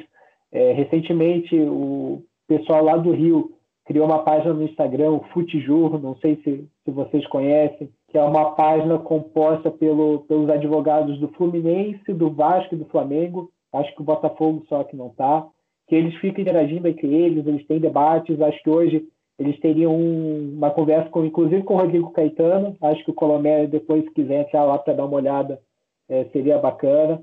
[0.52, 3.52] É, recentemente, o pessoal lá do Rio
[3.84, 8.22] criou uma página no Instagram, o Futijur, não sei se, se vocês conhecem, que é
[8.22, 14.02] uma página composta pelo, pelos advogados do Fluminense, do Vasco e do Flamengo, acho que
[14.02, 15.46] o Botafogo só que não está,
[15.86, 19.06] que eles ficam interagindo entre eles, eles têm debates, acho que hoje
[19.38, 24.04] eles teriam uma conversa, com, inclusive com o Rodrigo Caetano, acho que o Colomé, depois,
[24.04, 25.60] se quiser entrar lá para dar uma olhada,
[26.08, 27.22] é, seria bacana.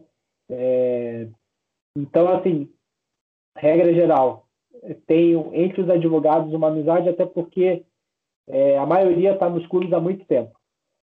[0.50, 1.28] É,
[1.98, 2.70] então, assim,
[3.58, 4.46] regra geral,
[5.08, 7.84] tenho entre os advogados uma amizade, até porque
[8.48, 10.52] é, a maioria está nos clubes há muito tempo.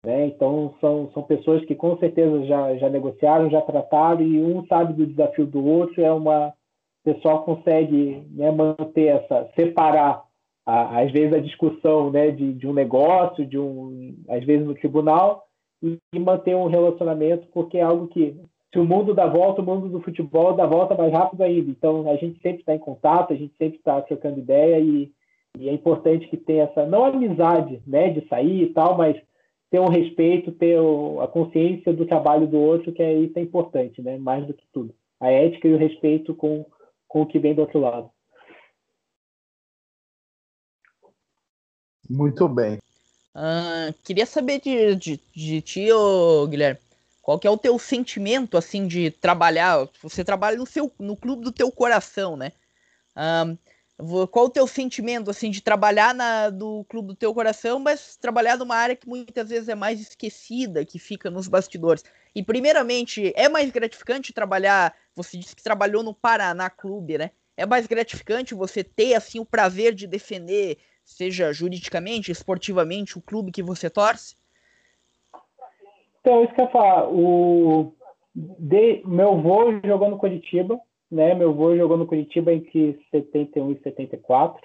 [0.04, 0.26] Né?
[0.26, 4.92] Então, são, são pessoas que com certeza já, já negociaram, já trataram, e um sabe
[4.92, 6.02] do desafio do outro.
[6.02, 6.48] É uma.
[6.48, 9.50] O pessoal consegue né, manter essa.
[9.54, 10.24] separar,
[10.68, 14.74] a, às vezes, a discussão né, de, de um negócio, de um, às vezes no
[14.74, 15.46] tribunal,
[15.82, 18.38] e, e manter um relacionamento, porque é algo que
[18.70, 21.70] se o mundo dá volta, o mundo do futebol dá volta mais rápido ainda.
[21.70, 25.10] Então, a gente sempre está em contato, a gente sempre está trocando ideia e,
[25.58, 29.16] e, é importante que tenha essa, não amizade, né, de sair e tal, mas
[29.70, 33.42] ter um respeito, ter o, a consciência do trabalho do outro, que é isso é
[33.42, 34.94] importante, né, mais do que tudo.
[35.18, 36.66] A ética e o respeito com,
[37.08, 38.10] com o que vem do outro lado.
[42.08, 42.78] Muito bem.
[43.34, 46.80] Uh, queria saber de, de, de ti, ô, Guilherme
[47.28, 49.86] qual que é o teu sentimento, assim, de trabalhar?
[50.02, 52.52] Você trabalha no, seu, no clube do teu coração, né?
[53.14, 58.16] Um, qual o teu sentimento, assim, de trabalhar na, do clube do teu coração, mas
[58.16, 62.02] trabalhar numa área que muitas vezes é mais esquecida, que fica nos bastidores?
[62.34, 64.96] E, primeiramente, é mais gratificante trabalhar...
[65.14, 67.30] Você disse que trabalhou no Paraná Clube, né?
[67.58, 73.50] É mais gratificante você ter, assim, o prazer de defender, seja juridicamente, esportivamente, o clube
[73.50, 74.36] que você torce?
[76.20, 77.08] Então, isso que eu ia falar.
[77.08, 77.94] O
[78.34, 80.78] de, meu avô jogou no Curitiba,
[81.10, 81.34] né?
[81.34, 84.60] Meu avô jogou no Curitiba entre 71 e 74.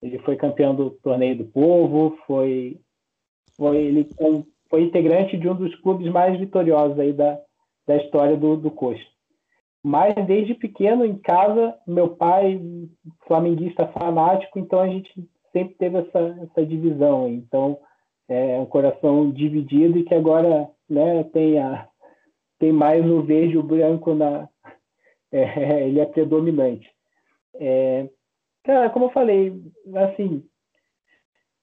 [0.00, 2.80] Ele foi campeão do Torneio do Povo, foi,
[3.56, 4.08] foi, ele
[4.70, 7.40] foi integrante de um dos clubes mais vitoriosos aí da,
[7.86, 9.04] da história do, do Coxa.
[9.82, 12.60] Mas desde pequeno, em casa, meu pai,
[13.26, 15.12] flamenguista fanático, então a gente
[15.52, 17.28] sempre teve essa, essa divisão.
[17.28, 17.78] Então,
[18.28, 21.88] é um coração dividido e que agora né, tem, a,
[22.58, 24.48] tem mais o verde e o branco na.
[25.34, 26.86] É, ele é predominante.
[27.54, 28.06] É,
[28.64, 29.62] cara, como eu falei,
[29.94, 30.44] assim,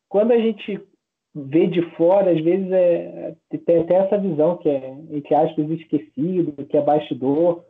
[0.07, 0.83] quando a gente
[1.35, 6.65] vê de fora, às vezes é, tem até essa visão que é, entre aspas, esquecido,
[6.65, 7.63] que é bastidor,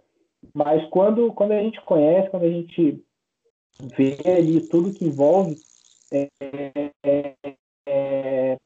[0.54, 3.04] mas quando, quando a gente conhece, quando a gente
[3.98, 5.58] vê ali tudo que envolve,
[6.12, 7.34] é, é,
[7.88, 8.58] é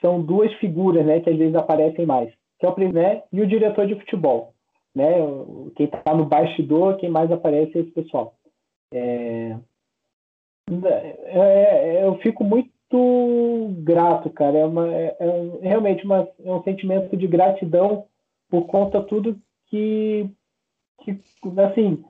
[0.00, 3.46] são duas figuras né, que às vezes aparecem mais, que é o presidente e o
[3.46, 4.54] diretor de futebol.
[4.94, 5.12] Né?
[5.76, 8.34] Quem está no bastidor, quem mais aparece é esse pessoal.
[8.92, 9.56] É...
[10.70, 12.72] É, é eu fico muito
[13.82, 14.58] grato, cara.
[14.58, 18.06] É, uma, é, é realmente uma, é um sentimento de gratidão
[18.48, 20.30] por conta de tudo que,
[21.02, 21.18] que,
[21.60, 22.04] assim,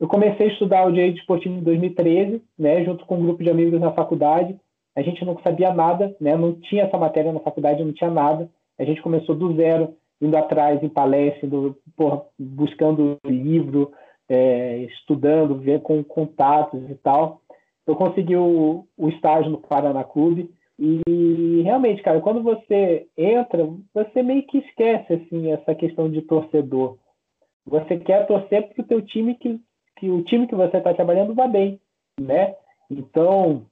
[0.00, 3.50] eu comecei a estudar o direito esportivo em 2013, né, junto com um grupo de
[3.50, 4.58] amigos na faculdade
[4.94, 6.36] a gente não sabia nada, né?
[6.36, 8.50] não tinha essa matéria na faculdade, não tinha nada.
[8.78, 13.92] A gente começou do zero, indo atrás em palestra, indo, porra, buscando livro,
[14.28, 17.40] é, estudando, ver com contatos e tal.
[17.86, 24.22] Eu consegui o, o estágio no Paraná Clube e realmente, cara, quando você entra, você
[24.22, 26.96] meio que esquece assim essa questão de torcedor.
[27.66, 29.60] Você quer torcer porque o teu time que,
[30.00, 31.78] que o time que você está trabalhando vá bem,
[32.18, 32.56] né?
[32.90, 33.66] Então,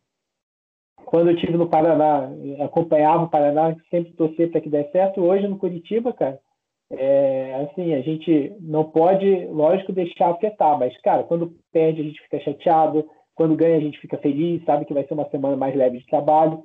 [1.06, 2.30] quando eu estive no Paraná,
[2.62, 5.22] acompanhava o Paraná, sempre torcer para que dê certo.
[5.22, 6.38] Hoje no Curitiba, cara,
[6.90, 12.20] é, assim, a gente não pode, lógico, deixar afetar, mas, cara, quando perde a gente
[12.22, 15.74] fica chateado, quando ganha a gente fica feliz, sabe que vai ser uma semana mais
[15.74, 16.64] leve de trabalho.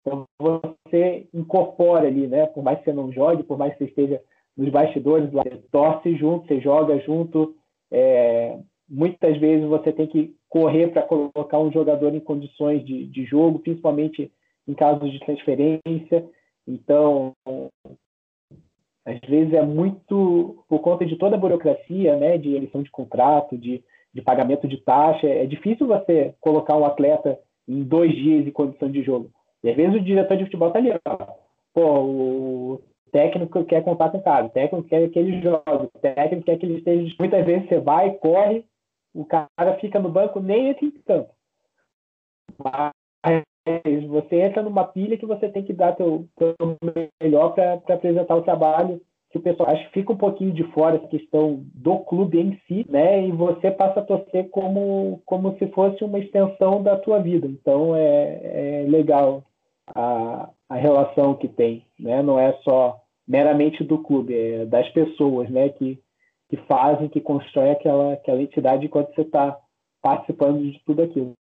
[0.00, 2.46] Então você incorpora ali, né?
[2.46, 4.20] Por mais que você não jogue, por mais que você esteja
[4.56, 7.54] nos bastidores, você torce junto, você joga junto.
[7.90, 13.24] É, muitas vezes você tem que correr para colocar um jogador em condições de, de
[13.24, 14.30] jogo, principalmente
[14.66, 16.24] em casos de transferência.
[16.66, 17.32] Então,
[19.04, 23.56] às vezes é muito por conta de toda a burocracia, né, de eleição de contrato,
[23.58, 25.26] de, de pagamento de taxa.
[25.26, 29.30] É difícil você colocar um atleta em dois dias em condição de jogo.
[29.62, 31.26] E às vezes o diretor de futebol está ali, ó,
[31.72, 32.80] pô, o
[33.14, 36.58] técnico quer contar com o cara, o técnico quer que ele jogue, o técnico quer
[36.58, 37.14] que ele esteja.
[37.16, 38.64] Muitas vezes você vai, corre,
[39.14, 41.32] o cara fica no banco, nem entra em campo.
[42.58, 42.92] Mas
[44.08, 46.54] você entra numa pilha que você tem que dar teu, teu
[47.22, 49.00] melhor para apresentar o trabalho
[49.30, 52.60] que o pessoal acho que fica um pouquinho de fora essa questão do clube em
[52.66, 53.26] si, né?
[53.26, 57.46] E você passa a torcer como, como se fosse uma extensão da tua vida.
[57.46, 59.42] Então é, é legal
[59.92, 62.22] a, a relação que tem, né?
[62.22, 65.68] Não é só meramente do clube, é das pessoas, né?
[65.70, 66.02] Que,
[66.48, 69.58] que fazem, que constroem aquela, aquela entidade enquanto você está
[70.02, 71.34] participando de tudo aquilo.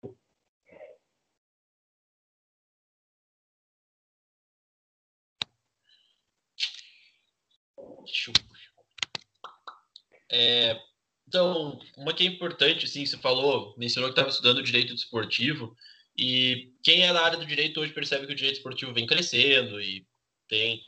[10.31, 10.79] É,
[11.27, 15.75] então, uma que é importante, assim, você falou, mencionou que estava estudando direito desportivo,
[16.17, 19.81] e quem é da área do direito hoje percebe que o direito esportivo vem crescendo
[19.81, 20.05] e
[20.47, 20.81] tem,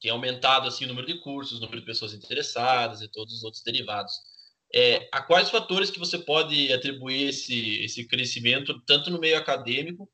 [0.00, 3.44] tem aumentado assim, o número de cursos, o número de pessoas interessadas e todos os
[3.44, 4.12] outros derivados.
[4.74, 10.10] É, a quais fatores que você pode atribuir esse, esse crescimento, tanto no meio acadêmico,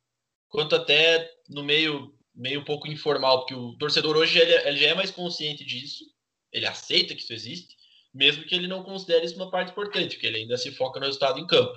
[0.49, 4.89] quanto até no meio, meio um pouco informal, porque o torcedor hoje ele, ele já
[4.89, 6.05] é mais consciente disso,
[6.53, 7.75] ele aceita que isso existe,
[8.13, 11.07] mesmo que ele não considere isso uma parte importante, porque ele ainda se foca no
[11.07, 11.73] resultado em campo.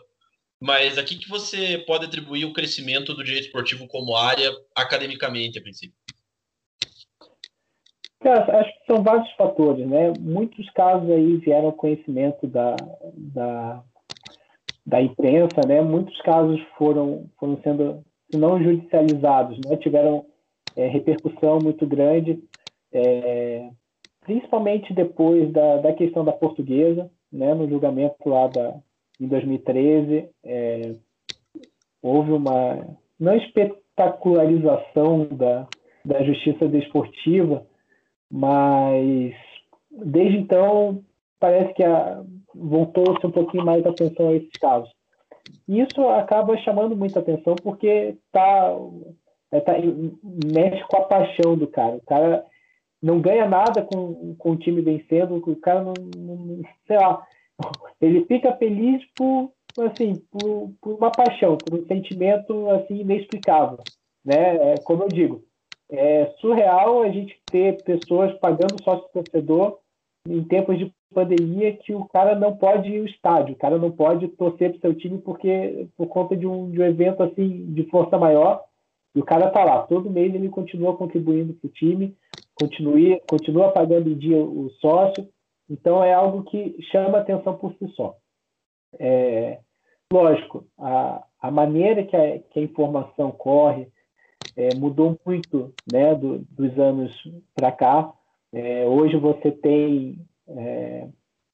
[0.60, 5.62] Mas aqui que você pode atribuir o crescimento do direito esportivo como área academicamente, a
[5.62, 5.96] princípio?
[8.26, 10.12] Cara, acho que são vários fatores, né?
[10.20, 12.76] Muitos casos aí vieram ao conhecimento da,
[13.14, 13.84] da,
[14.84, 15.80] da imprensa, né?
[15.84, 19.78] Muitos casos foram, foram sendo, se não judicializados, né?
[19.78, 20.26] Tiveram
[20.76, 22.42] é, repercussão muito grande.
[22.92, 23.70] É,
[24.22, 28.74] principalmente depois da, da questão da portuguesa, né, no julgamento lá da,
[29.22, 30.96] em 2013, é,
[32.02, 32.88] houve uma
[33.20, 35.68] não espetacularização da,
[36.04, 37.64] da justiça desportiva,
[38.32, 39.34] mas
[39.92, 41.04] desde então
[41.40, 41.84] parece que
[42.54, 44.90] voltou-se um pouquinho mais atenção a esses casos.
[45.68, 48.76] Isso acaba chamando muita atenção porque tá,
[49.52, 49.74] é, tá,
[50.54, 51.98] mexe com a paixão do cara.
[51.98, 52.46] O cara
[53.02, 57.26] não ganha nada com, com o time vencendo, o cara não, não, sei lá,
[58.02, 63.80] ele fica feliz por assim, por, por, uma paixão, por um sentimento assim inexplicável,
[64.24, 64.74] né?
[64.74, 65.44] É, como eu digo,
[65.90, 69.80] é surreal a gente ter pessoas pagando sócio torcedor
[70.28, 73.92] em tempos de pandemia que o cara não pode ir ao estádio, o cara não
[73.92, 77.84] pode torcer para seu time porque por conta de um, de um evento assim de
[77.90, 78.64] força maior,
[79.16, 82.16] e o cara tá lá, todo mês ele continua contribuindo para o time,
[82.54, 85.28] continue, continua pagando em dia o sócio,
[85.70, 88.16] então é algo que chama atenção por si só.
[89.00, 89.60] É,
[90.12, 93.88] lógico, a, a maneira que a, que a informação corre
[94.56, 97.12] é, mudou muito né, do, dos anos
[97.56, 98.12] para cá.
[98.54, 101.08] É, hoje você tem, é,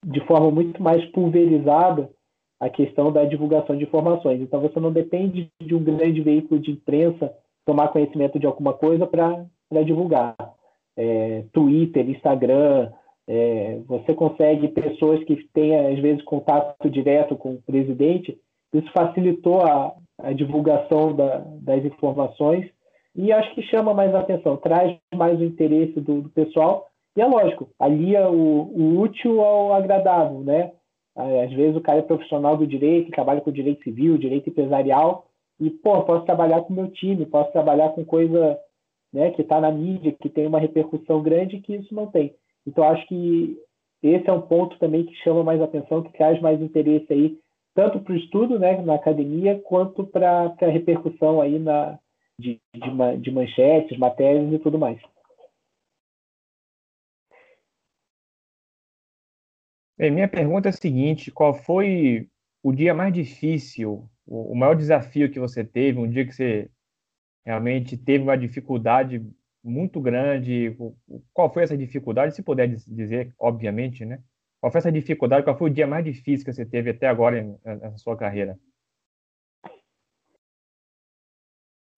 [0.06, 2.10] de forma muito mais pulverizada,
[2.60, 4.40] a questão da divulgação de informações.
[4.40, 7.34] Então você não depende de um grande veículo de imprensa
[7.66, 10.36] tomar conhecimento de alguma coisa para divulgar
[10.98, 12.92] é, Twitter, Instagram,
[13.28, 18.38] é, você consegue pessoas que têm, às vezes, contato direto com o presidente,
[18.74, 22.70] isso facilitou a, a divulgação da, das informações
[23.16, 27.26] e acho que chama mais atenção, traz mais o interesse do, do pessoal e é
[27.26, 30.72] lógico, alia o, o, útil ao agradável, né?
[31.14, 35.26] Às vezes o cara é profissional do direito, trabalha com direito civil, direito empresarial
[35.60, 38.58] e, pô, posso trabalhar com meu time, posso trabalhar com coisa
[39.12, 42.34] né, que está na mídia, que tem uma repercussão grande, que isso não tem.
[42.66, 43.58] Então, acho que
[44.02, 47.38] esse é um ponto também que chama mais atenção, que traz mais interesse aí,
[47.76, 52.00] tanto para o estudo né, na academia, quanto para a repercussão aí na,
[52.40, 55.00] de, de, de manchetes, matérias e tudo mais.
[59.98, 62.28] Bem, minha pergunta é a seguinte: qual foi
[62.64, 66.70] o dia mais difícil, o maior desafio que você teve, um dia que você
[67.46, 69.26] realmente teve uma dificuldade
[69.64, 70.76] muito grande.
[71.34, 72.36] Qual foi essa dificuldade?
[72.36, 74.22] Se puder dizer, obviamente, né?
[74.60, 75.44] Qual foi essa dificuldade?
[75.44, 78.60] Qual foi o dia mais difícil que você teve até agora na sua carreira?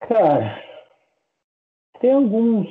[0.08, 0.62] Cara,
[2.00, 2.68] tem alguns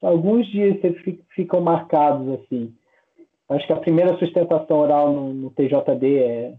[0.00, 2.72] alguns dias que ficam marcados assim.
[3.48, 6.54] Acho que a primeira sustentação oral no, no TJD é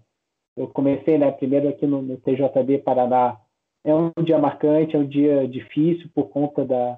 [0.58, 3.38] eu comecei, né, primeiro aqui no, no TJD Paraná
[3.86, 6.98] é um dia marcante, é um dia difícil por conta da,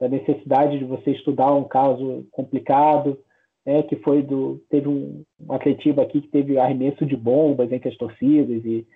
[0.00, 3.18] da necessidade de você estudar um caso complicado,
[3.66, 7.96] né, que foi do teve um, um aqui que teve arremesso de bombas entre as
[7.98, 8.86] torcidas e,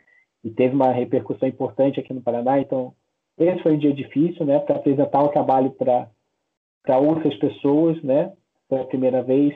[0.42, 2.58] e teve uma repercussão importante aqui no Paraná.
[2.58, 2.94] Então
[3.38, 8.32] esse foi um dia difícil, né, para apresentar o trabalho para outras pessoas, né,
[8.68, 9.54] pela primeira vez.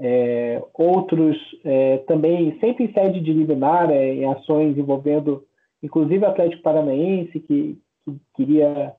[0.00, 5.44] É, outros é, também sempre em sede de liminar, é, em ações envolvendo
[5.82, 8.94] inclusive o Atlético Paranaense, que, que queria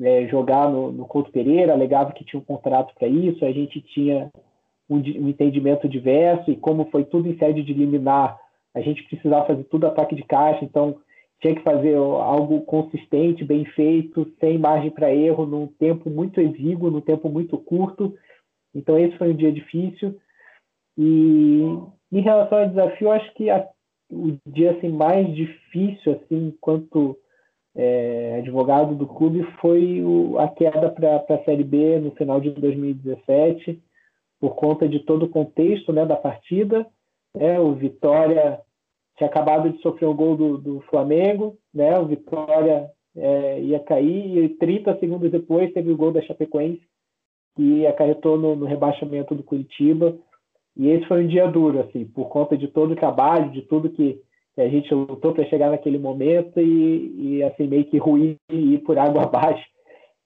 [0.00, 3.80] é, jogar no, no Couto Pereira, alegava que tinha um contrato para isso, a gente
[3.80, 4.30] tinha
[4.88, 8.38] um, um entendimento diverso e como foi tudo em sede de liminar,
[8.74, 10.96] a gente precisava fazer tudo ataque de caixa, então
[11.40, 16.90] tinha que fazer algo consistente, bem feito, sem margem para erro, num tempo muito exíguo,
[16.90, 18.14] num tempo muito curto.
[18.74, 20.18] Então esse foi um dia difícil.
[20.96, 21.60] E
[22.12, 23.68] em relação ao desafio, acho que a,
[24.10, 27.16] o dia assim mais difícil, assim, enquanto
[27.76, 32.50] é, advogado do clube, foi o, a queda para a Série B no final de
[32.50, 33.82] 2017,
[34.40, 36.86] por conta de todo o contexto né, da partida.
[37.36, 38.60] Né, o Vitória
[39.16, 44.44] tinha acabado de sofrer um gol do, do Flamengo, né, o Vitória é, ia cair,
[44.44, 46.82] e 30 segundos depois teve o gol da Chapecoense,
[47.56, 50.16] que acarretou no, no rebaixamento do Curitiba.
[50.76, 53.90] E esse foi um dia duro, assim, por conta de todo o trabalho, de tudo
[53.90, 54.20] que
[54.56, 58.78] a gente lutou para chegar naquele momento e, e, assim, meio que ruir e ir
[58.78, 59.64] por água abaixo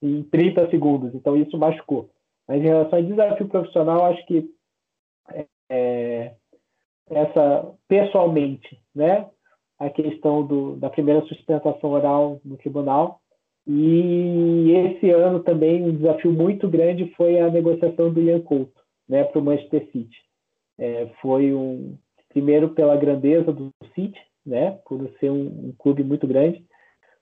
[0.03, 1.15] em 30 segundos.
[1.15, 2.09] Então, isso machucou.
[2.47, 4.51] Mas em relação ao desafio profissional, acho que
[5.71, 6.33] é,
[7.11, 9.27] essa, pessoalmente, né,
[9.79, 13.21] a questão do, da primeira sustentação oral no tribunal.
[13.67, 19.25] E esse ano também um desafio muito grande foi a negociação do Ian Couto, né,
[19.25, 20.17] para o Manchester City.
[20.79, 21.97] É, foi um
[22.29, 26.65] primeiro pela grandeza do City, né, por ser um, um, clube muito grande,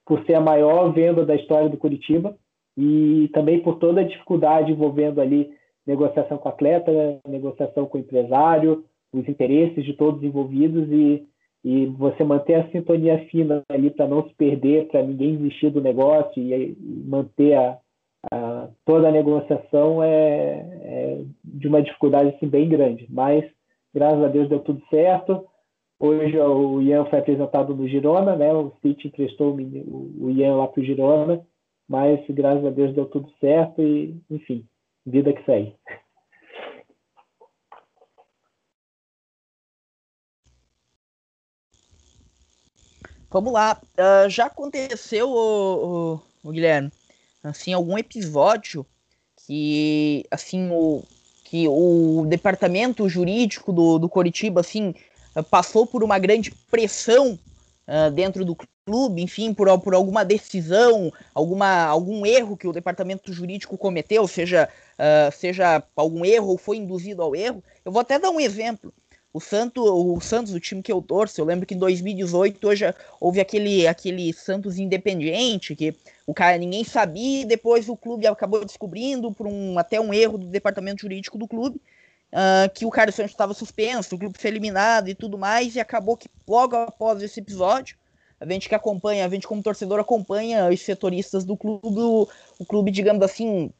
[0.05, 2.37] por ser a maior venda da história do Curitiba
[2.77, 5.51] e também por toda a dificuldade envolvendo ali
[5.87, 6.93] negociação com atleta,
[7.27, 8.85] negociação com empresário,
[9.19, 11.27] os interesses de todos envolvidos e,
[11.65, 15.81] e você manter a sintonia fina ali para não se perder, para ninguém desistir do
[15.81, 17.79] negócio e, e manter a,
[18.31, 23.07] a, toda a negociação é, é, de uma dificuldade assim, bem grande.
[23.11, 23.45] Mas,
[23.95, 25.47] graças a Deus, deu tudo certo.
[25.99, 28.53] Hoje o Ian foi apresentado no Girona, né?
[28.53, 31.41] o City emprestou o Ian lá para o Girona,
[31.89, 34.67] mas graças a Deus deu tudo certo e, enfim,
[35.07, 35.75] vida que segue.
[43.31, 43.81] Vamos lá.
[43.99, 46.91] Uh, já aconteceu, o, Guilherme,
[47.43, 48.87] assim, algum episódio
[49.47, 51.03] que, assim, o,
[51.45, 54.95] que o departamento jurídico do, do Coritiba, assim,
[55.51, 57.39] passou por uma grande pressão
[57.87, 58.57] uh, dentro do
[58.87, 64.69] clube, enfim, por, por alguma decisão, alguma, algum erro que o departamento jurídico cometeu, seja,
[64.99, 67.63] uh, seja algum erro ou foi induzido ao erro.
[67.85, 68.93] Eu vou até dar um exemplo.
[69.37, 72.87] O, Santo, o Santos, o time que eu torço, eu lembro que em 2018 hoje
[73.21, 75.95] houve aquele, aquele Santos Independiente, que
[76.27, 80.39] o cara ninguém sabia, e depois o clube acabou descobrindo por um, até um erro
[80.39, 81.79] do departamento jurídico do clube,
[82.33, 85.81] uh, que o Carlos Santos estava suspenso, o clube foi eliminado e tudo mais, e
[85.81, 87.95] acabou que logo após esse episódio,
[88.41, 92.27] a gente que acompanha, a gente como torcedor acompanha os setoristas do clube, o,
[92.59, 93.71] o clube, digamos assim,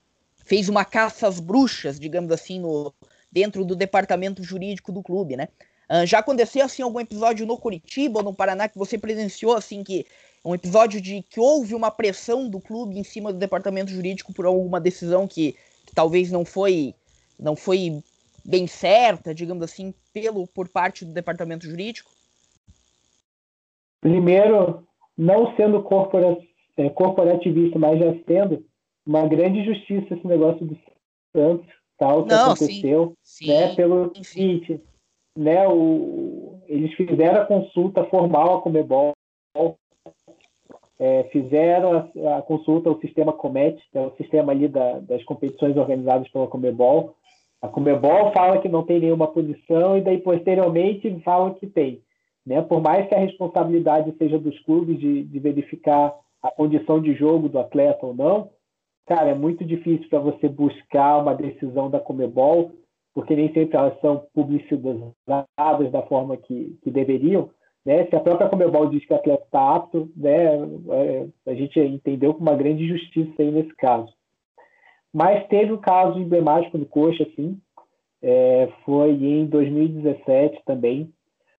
[0.45, 2.93] fez uma caça às bruxas, digamos assim, no,
[3.37, 5.49] dentro do departamento jurídico do clube, né?
[5.91, 9.85] Uh, já aconteceu assim algum episódio no Curitiba ou no Paraná que você presenciou assim
[9.85, 10.07] que
[10.43, 14.47] um episódio de que houve uma pressão do clube em cima do departamento jurídico por
[14.47, 15.53] alguma decisão que,
[15.85, 16.95] que talvez não foi
[17.39, 18.03] não foi
[18.43, 22.11] bem certa, digamos assim, pelo por parte do departamento jurídico?
[24.01, 26.39] Primeiro, não sendo corpora,
[26.79, 28.65] é, corporativista, mas já sendo
[29.05, 30.79] uma grande justiça esse negócio do
[31.35, 31.67] Santos,
[31.99, 33.69] tal que Não, aconteceu, sim, né?
[33.69, 34.81] Sim, pelo seguinte,
[35.37, 35.67] né?
[35.69, 39.13] O, eles fizeram a consulta formal à Comebol,
[40.99, 45.23] é, fizeram a, a, consulta ao sistema Comet, que é o sistema ali da, das
[45.25, 47.15] competições organizadas pela Comebol.
[47.61, 52.03] A Comebol fala que não tem nenhuma punição e daí posteriormente falam que tem.
[52.47, 52.63] Né?
[52.63, 57.49] Por mais que a responsabilidade seja dos clubes de, de verificar a condição de jogo
[57.49, 58.51] do atleta ou não,
[59.07, 62.73] cara, é muito difícil para você buscar uma decisão da Comebol,
[63.15, 67.51] porque nem sempre elas são publicizadas da forma que, que deveriam.
[67.85, 68.05] Né?
[68.07, 70.57] Se a própria Comebol diz que o atleta está apto, né,
[70.91, 74.13] é, a gente entendeu com uma grande justiça aí nesse caso.
[75.15, 77.59] Mas teve um caso emblemático do Coxa, assim,
[78.21, 81.11] é, foi em 2017 também.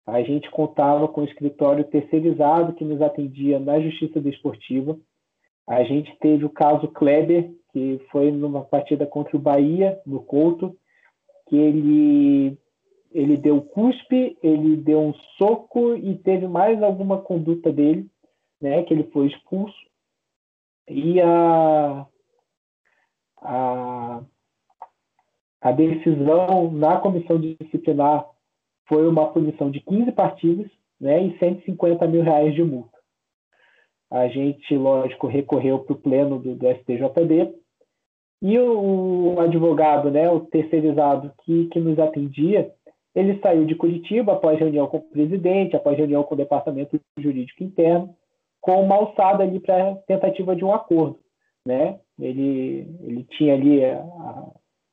[0.06, 4.98] A gente contava com um escritório terceirizado que nos atendia na Justiça Desportiva.
[5.68, 10.78] A gente teve o caso Kleber, que foi numa partida contra o Bahia, no Couto,
[11.48, 12.58] que ele,
[13.12, 18.10] ele deu cuspe, ele deu um soco e teve mais alguma conduta dele,
[18.62, 19.76] né, que ele foi expulso.
[20.88, 22.08] E a,
[23.42, 24.22] a,
[25.62, 28.26] a decisão na comissão disciplinar
[28.88, 32.97] foi uma punição de 15 partidas né, e 150 mil reais de multa.
[34.10, 37.54] A gente, lógico, recorreu para o pleno do, do STJD
[38.42, 42.72] E o, o advogado, né, o terceirizado que, que nos atendia,
[43.14, 47.64] ele saiu de Curitiba após reunião com o presidente, após reunião com o departamento jurídico
[47.64, 48.16] interno,
[48.62, 51.20] com uma alçada ali para tentativa de um acordo,
[51.66, 52.00] né?
[52.20, 54.06] Ele, ele tinha ali a,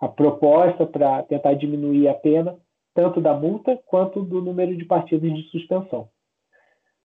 [0.01, 2.57] a proposta para tentar diminuir a pena,
[2.95, 6.09] tanto da multa quanto do número de partidas de suspensão.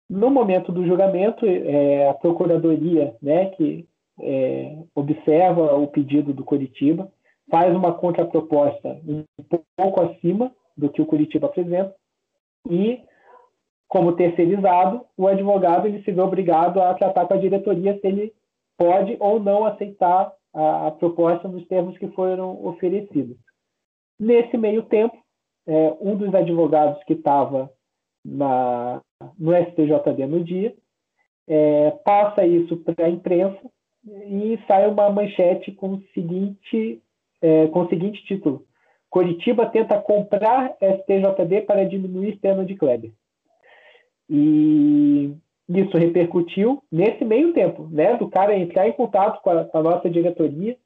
[0.09, 3.87] No momento do julgamento, é, a procuradoria, né, que
[4.19, 7.11] é, observa o pedido do Curitiba,
[7.49, 9.23] faz uma contraproposta um
[9.77, 11.93] pouco acima do que o Curitiba apresenta
[12.69, 13.01] e,
[13.87, 18.33] como terceirizado, o advogado ele se vê obrigado a tratar com a diretoria se ele
[18.77, 23.37] pode ou não aceitar a, a proposta nos termos que foram oferecidos.
[24.19, 25.17] Nesse meio tempo,
[25.67, 27.69] é, um dos advogados que estava
[28.25, 30.73] no STJD no dia
[31.49, 33.59] é, passa isso para a imprensa
[34.05, 37.01] e sai uma manchete com o seguinte,
[37.41, 38.63] é, com o seguinte título:
[39.09, 43.11] Coritiba tenta comprar STJD para diminuir pena de Kleber.
[44.29, 45.33] E
[45.67, 48.15] isso repercutiu nesse meio tempo, né?
[48.15, 50.77] Do cara entrar em contato com a, com a nossa diretoria,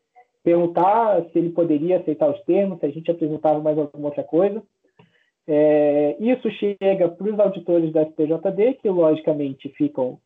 [0.43, 4.63] perguntar se ele poderia aceitar os termos, se a gente apresentava mais alguma outra coisa.
[5.47, 10.19] É, isso chega para os auditores da STJD, que logicamente ficam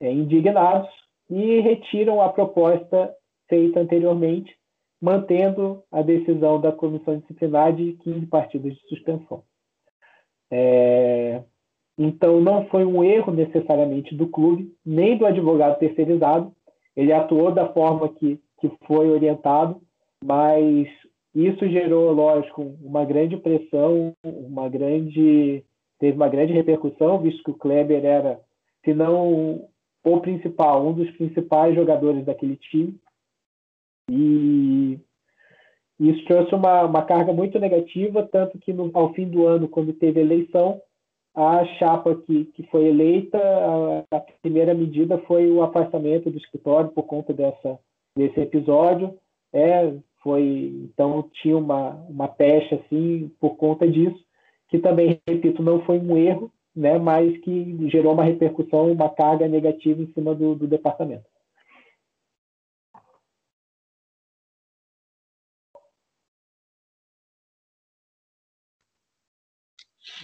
[0.00, 0.88] é, indignados
[1.28, 3.14] e retiram a proposta
[3.48, 4.54] feita anteriormente,
[5.00, 9.42] mantendo a decisão da comissão disciplinar de 15 partidas de suspensão.
[10.50, 11.42] É,
[11.98, 16.52] então, não foi um erro necessariamente do clube, nem do advogado terceirizado.
[16.96, 19.80] Ele atuou da forma que, que foi orientado,
[20.24, 20.88] mas
[21.34, 25.64] isso gerou, lógico, uma grande pressão, uma grande
[25.98, 28.40] teve uma grande repercussão, visto que o Kleber era,
[28.82, 29.68] se não
[30.02, 32.98] o principal, um dos principais jogadores daquele time.
[34.10, 34.98] E
[36.00, 39.92] isso trouxe uma, uma carga muito negativa, tanto que no, ao fim do ano, quando
[39.92, 40.80] teve eleição,
[41.34, 46.90] a chapa que, que foi eleita, a, a, primeira medida foi o afastamento do escritório
[46.90, 47.78] por conta dessa,
[48.16, 49.16] desse episódio.
[49.52, 50.42] É, foi
[50.84, 54.24] então tinha uma, uma pecha assim por conta disso,
[54.68, 59.48] que também, repito, não foi um erro, né, mas que gerou uma repercussão, uma carga
[59.48, 61.24] negativa em cima do, do departamento.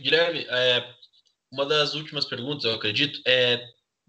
[0.00, 0.84] Guilherme, é,
[1.50, 3.60] uma das últimas perguntas, eu acredito, é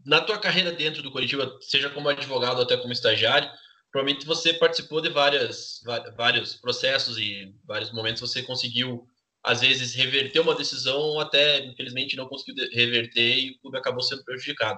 [0.05, 3.49] na tua carreira dentro do Curitiba, seja como advogado ou até como estagiário,
[3.97, 5.81] provavelmente você participou de várias,
[6.15, 9.07] vários processos e vários momentos você conseguiu
[9.43, 14.23] às vezes reverter uma decisão até infelizmente não conseguiu reverter e o clube acabou sendo
[14.23, 14.77] prejudicado.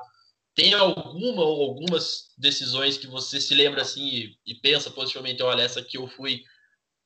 [0.55, 5.63] Tem alguma ou algumas decisões que você se lembra assim e, e pensa positivamente, olha,
[5.63, 6.43] essa aqui eu fui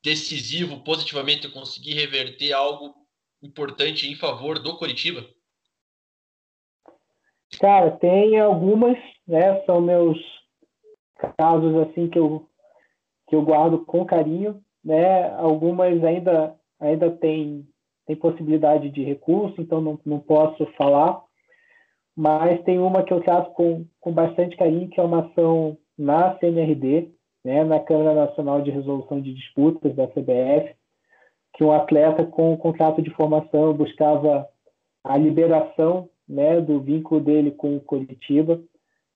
[0.04, 2.94] decisivo, positivamente eu consegui reverter algo
[3.42, 5.28] importante em favor do Coritiba?
[7.60, 8.98] Cara, tem algumas,
[9.28, 9.64] né?
[9.66, 10.43] São meus
[11.38, 12.46] casos assim que eu
[13.28, 15.34] que eu guardo com carinho, né?
[15.36, 17.68] Algumas ainda ainda tem
[18.06, 21.22] tem possibilidade de recurso, então não, não posso falar.
[22.16, 26.38] Mas tem uma que eu trato com, com bastante carinho, que é uma ação na
[26.38, 27.10] CNRD,
[27.44, 30.76] né, na Câmara Nacional de Resolução de Disputas da CBF,
[31.56, 34.48] que um atleta com um contrato de formação buscava
[35.04, 38.62] a liberação né, do vínculo dele com o Curitiba.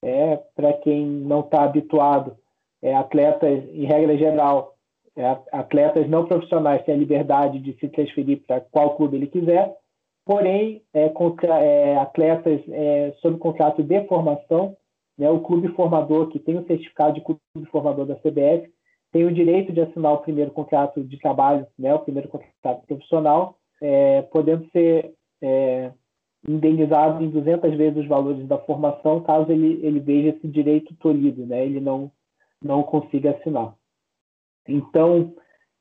[0.03, 2.37] É, Para quem não está habituado,
[2.81, 4.75] é, atletas, em regra geral,
[5.15, 9.75] é, atletas não profissionais têm a liberdade de se transferir para qual clube ele quiser,
[10.25, 14.77] porém, é, contra, é, atletas é, sob contrato de formação,
[15.17, 17.41] né, o clube formador, que tem o certificado de clube
[17.71, 18.69] formador da CBF,
[19.11, 23.57] tem o direito de assinar o primeiro contrato de trabalho, né, o primeiro contrato profissional,
[23.81, 25.91] é, podendo ser é,
[26.45, 31.45] indenizado em 200 vezes os valores da formação, caso ele, ele veja esse direito tolhido,
[31.45, 32.11] né, ele não,
[32.63, 33.73] não consiga assinar.
[34.67, 35.33] Então,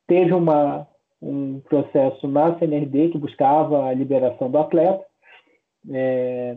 [0.07, 0.87] teve uma,
[1.21, 5.05] um processo na CNRD que buscava a liberação do atleta,
[5.91, 6.57] é,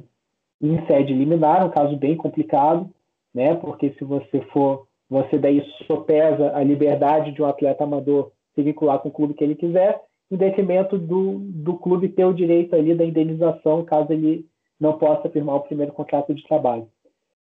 [0.62, 2.89] em sede liminar, um caso bem complicado,
[3.34, 8.62] né, porque se você for você daí sopesa a liberdade de um atleta amador se
[8.62, 10.00] vincular com o clube que ele quiser,
[10.32, 14.46] em detrimento do, do clube ter o direito ali da indenização caso ele
[14.80, 16.88] não possa firmar o primeiro contrato de trabalho.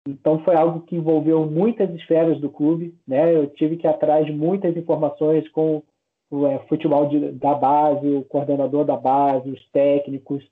[0.08, 3.34] Então foi algo que envolveu muitas esferas do clube, né?
[3.34, 5.82] Eu tive que ir atrás de muitas informações com
[6.30, 10.42] o é, futebol de, da base, o coordenador da base, os técnicos,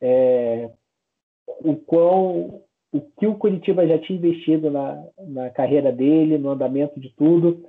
[0.00, 0.70] é,
[1.46, 2.62] o quão
[2.92, 7.62] o que o Curitiba já tinha investido na, na carreira dele, no andamento de tudo,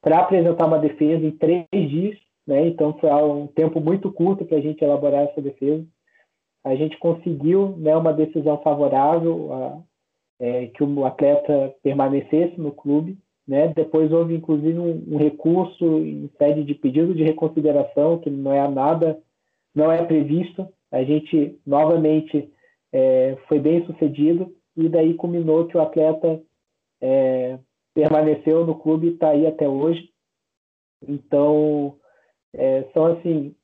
[0.00, 2.66] para apresentar uma defesa em três dias, né?
[2.66, 5.86] Então foi um tempo muito curto para a gente elaborar essa defesa.
[6.64, 9.82] A gente conseguiu né, uma decisão favorável a,
[10.40, 13.18] é, que o atleta permanecesse no clube.
[13.46, 13.68] Né?
[13.68, 18.68] Depois houve inclusive um, um, recurso em sede de pedido de reconsideração que não é
[18.68, 19.18] nada,
[19.74, 20.68] não é previsto.
[20.90, 22.50] A gente novamente
[22.92, 26.40] é, foi bem sucedido e daí culminou que o atleta
[27.00, 27.58] é,
[27.94, 30.08] permaneceu no clube e está aí até hoje.
[31.06, 31.96] Então,
[32.54, 33.54] é, são assim,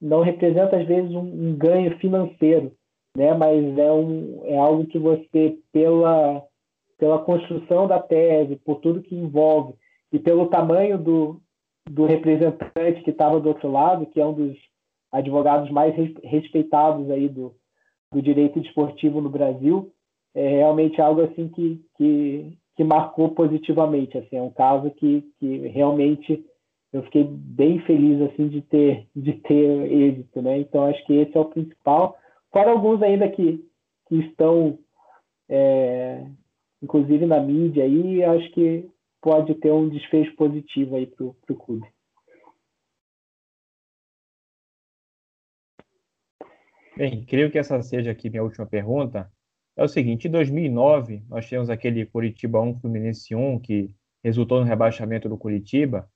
[0.00, 2.72] não representa às vezes um, um, ganho financeiro,
[3.16, 3.34] né?
[3.34, 6.42] Mas é, um, é algo que você, pela,
[6.98, 9.74] pela construção da tese, por tudo que envolve
[10.12, 11.40] e pelo tamanho do,
[11.88, 14.56] do representante que estava do outro lado, que é um dos
[15.10, 17.54] advogados mais respeitados aí do,
[18.12, 19.92] do direito desportivo no Brasil,
[20.34, 24.16] é realmente algo assim que, que, que marcou positivamente.
[24.16, 26.44] Assim, é um caso que, que realmente
[26.92, 30.58] eu fiquei bem feliz assim de ter de ter êxito, né?
[30.58, 32.18] Então acho que esse é o principal.
[32.52, 33.66] Fora alguns ainda que,
[34.08, 34.78] que estão,
[35.48, 36.26] é,
[36.82, 38.90] inclusive na mídia aí, acho que
[39.22, 41.86] pode ter um desfecho positivo aí para o clube.
[46.94, 49.32] Bem, creio que essa seja aqui minha última pergunta.
[49.74, 54.66] É o seguinte, em 2009, nós tivemos aquele Curitiba 1 Fluminense 1 que resultou no
[54.66, 56.06] rebaixamento do Curitiba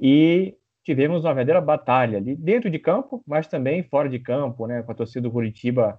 [0.00, 4.82] e tivemos uma verdadeira batalha ali dentro de campo, mas também fora de campo, né,
[4.82, 5.98] com a torcida do Curitiba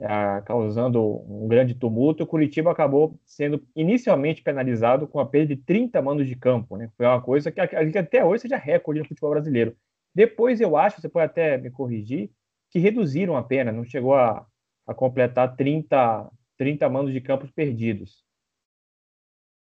[0.00, 2.24] é, causando um grande tumulto.
[2.24, 6.90] O Curitiba acabou sendo inicialmente penalizado com a perda de 30 manos de campo, né?
[6.96, 9.76] Foi uma coisa que, que até hoje seja recorde no futebol brasileiro.
[10.14, 12.30] Depois eu acho, você pode até me corrigir,
[12.70, 14.46] que reduziram a pena, não chegou a,
[14.86, 18.24] a completar 30, 30 manos de campos perdidos.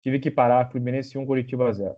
[0.02, 1.96] Tive que parar Fluminense 1, Curitiba 0.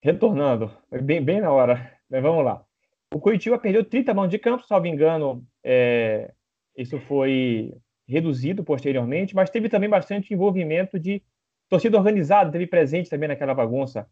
[0.00, 0.70] Retornando,
[1.02, 2.64] bem, bem na hora, mas vamos lá.
[3.12, 6.32] O Curitiba perdeu 30 mãos de campo, salvo engano, é,
[6.76, 7.74] isso foi
[8.06, 11.22] reduzido posteriormente, mas teve também bastante envolvimento de
[11.68, 14.08] torcida organizada, teve presente também naquela bagunça.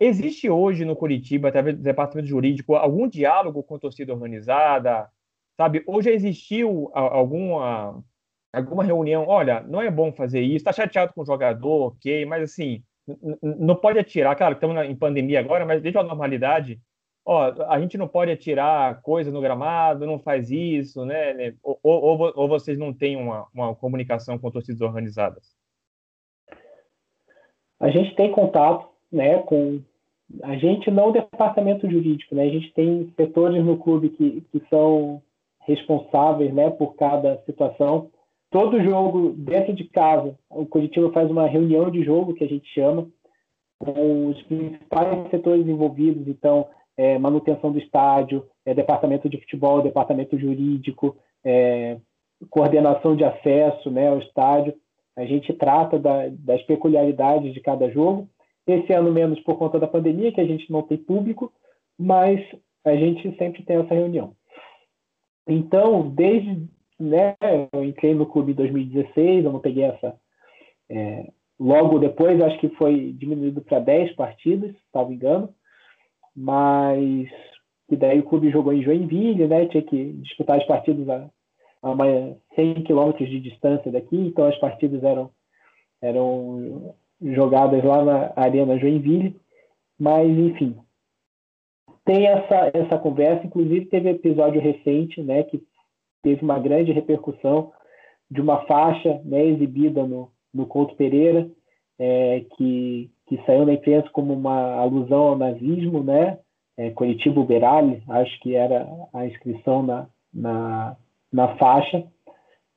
[0.00, 5.10] Existe hoje no Curitiba, através do departamento jurídico, algum diálogo com torcida organizada?
[5.56, 8.02] Sabe, hoje existiu alguma,
[8.52, 9.26] alguma reunião?
[9.26, 12.84] Olha, não é bom fazer isso, está chateado com o jogador, ok, mas assim,
[13.42, 16.80] não pode atirar, claro, estamos em pandemia agora, mas desde a normalidade,
[17.24, 21.32] ó, a gente não pode atirar coisa no gramado, não faz isso, né?
[21.34, 25.56] né ou, ou, ou vocês não têm uma, uma comunicação com torcidas organizadas?
[27.80, 29.80] A gente tem contato, né, com
[30.42, 32.42] a gente não o departamento jurídico, né?
[32.42, 35.22] A gente tem setores no clube que, que são
[35.60, 38.10] responsáveis, né, por cada situação
[38.50, 42.66] todo jogo dentro de casa, o Curitiba faz uma reunião de jogo que a gente
[42.72, 43.08] chama
[43.78, 50.36] com os principais setores envolvidos, então é, manutenção do estádio, é, departamento de futebol, departamento
[50.38, 51.98] jurídico, é,
[52.50, 54.74] coordenação de acesso né, ao estádio.
[55.16, 58.28] A gente trata da, das peculiaridades de cada jogo.
[58.66, 61.52] Esse ano menos por conta da pandemia, que a gente não tem público,
[61.98, 62.40] mas
[62.84, 64.34] a gente sempre tem essa reunião.
[65.46, 66.68] Então, desde
[66.98, 67.36] né,
[67.72, 70.18] eu entrei no clube em 2016, eu não peguei essa.
[70.90, 75.54] É, logo depois, acho que foi diminuído para 10 partidas, se não me engano,
[76.34, 77.28] mas
[77.88, 81.30] que daí o clube jogou em Joinville, né, tinha que disputar as partidas a,
[81.82, 82.04] a uma,
[82.54, 85.30] 100 quilômetros de distância daqui, então as partidas eram,
[86.02, 89.36] eram jogadas lá na Arena Joinville,
[89.98, 90.76] mas enfim,
[92.04, 95.62] tem essa, essa conversa, inclusive teve episódio recente, né, que
[96.28, 97.72] teve uma grande repercussão
[98.30, 101.50] de uma faixa né, exibida no, no Couto Pereira,
[101.98, 106.38] é, que, que saiu na imprensa como uma alusão ao nazismo, né?
[106.76, 110.96] É, Curitiba Uberali, acho que era a inscrição na, na,
[111.32, 112.04] na faixa.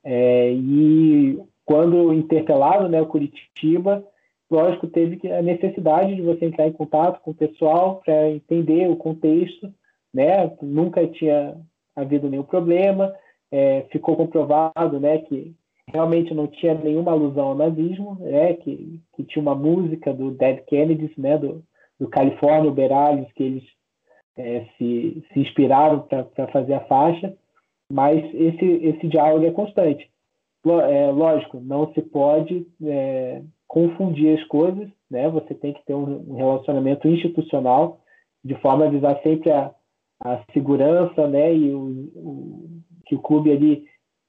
[0.02, 4.02] É, e quando interpelado, né, o Curitiba,
[4.50, 8.96] lógico, teve a necessidade de você entrar em contato com o pessoal para entender o
[8.96, 9.72] contexto,
[10.12, 10.50] né?
[10.62, 11.54] Nunca tinha
[11.94, 13.14] havido nenhum problema,
[13.52, 15.54] é, ficou comprovado né, que
[15.86, 20.64] realmente não tinha nenhuma alusão ao nazismo, né, que, que tinha uma música do Dead
[20.64, 21.62] Kennedys, né, do,
[22.00, 23.64] do California Uberales, que eles
[24.36, 27.34] é, se, se inspiraram para fazer a faixa,
[27.90, 30.10] mas esse, esse diálogo é constante.
[30.64, 35.28] É, lógico, não se pode é, confundir as coisas, né?
[35.28, 38.00] Você tem que ter um, relacionamento institucional
[38.44, 39.74] de forma a visar sempre a,
[40.24, 41.52] a segurança, né?
[41.54, 42.70] E o,
[43.12, 43.84] que o clube ali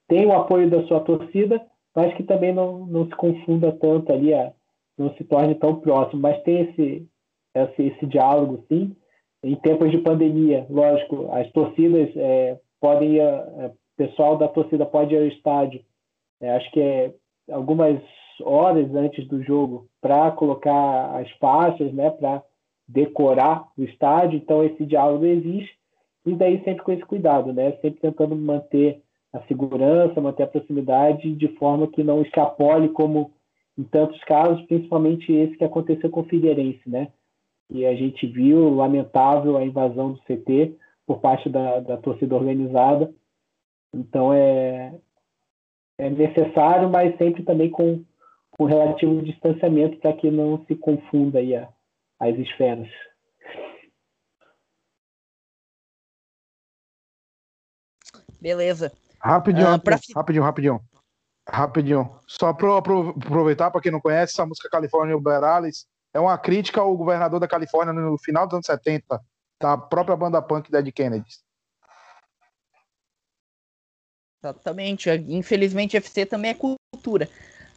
[0.10, 1.66] tem o apoio da sua torcida,
[1.96, 4.52] mas que também não, não se confunda tanto ali, a,
[4.98, 7.08] não se torne tão próximo, mas tem esse,
[7.56, 8.94] esse, esse diálogo, sim.
[9.42, 15.14] Em tempos de pandemia, lógico, as torcidas é, podem ir, é, pessoal da torcida pode
[15.14, 15.82] ir ao estádio,
[16.42, 17.14] é, acho que é
[17.52, 18.02] algumas
[18.42, 22.44] horas antes do jogo para colocar as faixas, né, para
[22.88, 24.38] decorar o estádio.
[24.38, 25.78] Então esse diálogo existe
[26.26, 29.02] e daí sempre com esse cuidado, né, sempre tentando manter
[29.34, 33.32] a segurança, manter a proximidade de forma que não escapole como
[33.78, 37.08] em tantos casos, principalmente esse que aconteceu com o Figueirense, né?
[37.70, 43.12] E a gente viu lamentável a invasão do CT por parte da, da torcida organizada.
[43.92, 44.94] Então é,
[45.98, 48.04] é necessário, mas sempre também com,
[48.52, 51.68] com relativo distanciamento para que não se confunda aí a,
[52.20, 52.90] as esferas.
[58.44, 58.92] Beleza.
[59.22, 59.98] Rapidinho, ah, pra...
[60.14, 60.82] rapidinho, rapidinho.
[61.48, 62.20] Rapidinho.
[62.28, 66.96] Só para aproveitar, para quem não conhece, essa música California Uberales é uma crítica ao
[66.98, 69.22] governador da Califórnia no final dos anos 70,
[69.62, 71.26] da própria banda punk Dead Kennedy.
[74.44, 75.10] Exatamente.
[75.30, 76.54] Infelizmente, FC também é
[76.92, 77.30] cultura.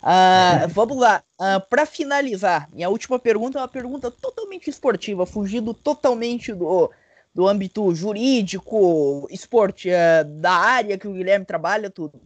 [0.02, 1.22] Uh, vamos lá.
[1.40, 6.90] Uh, ah, para finalizar, minha última pergunta é uma pergunta totalmente esportiva, fugindo totalmente do,
[7.36, 12.18] do âmbito jurídico, esporte, uh, da área que o Guilherme trabalha, tudo.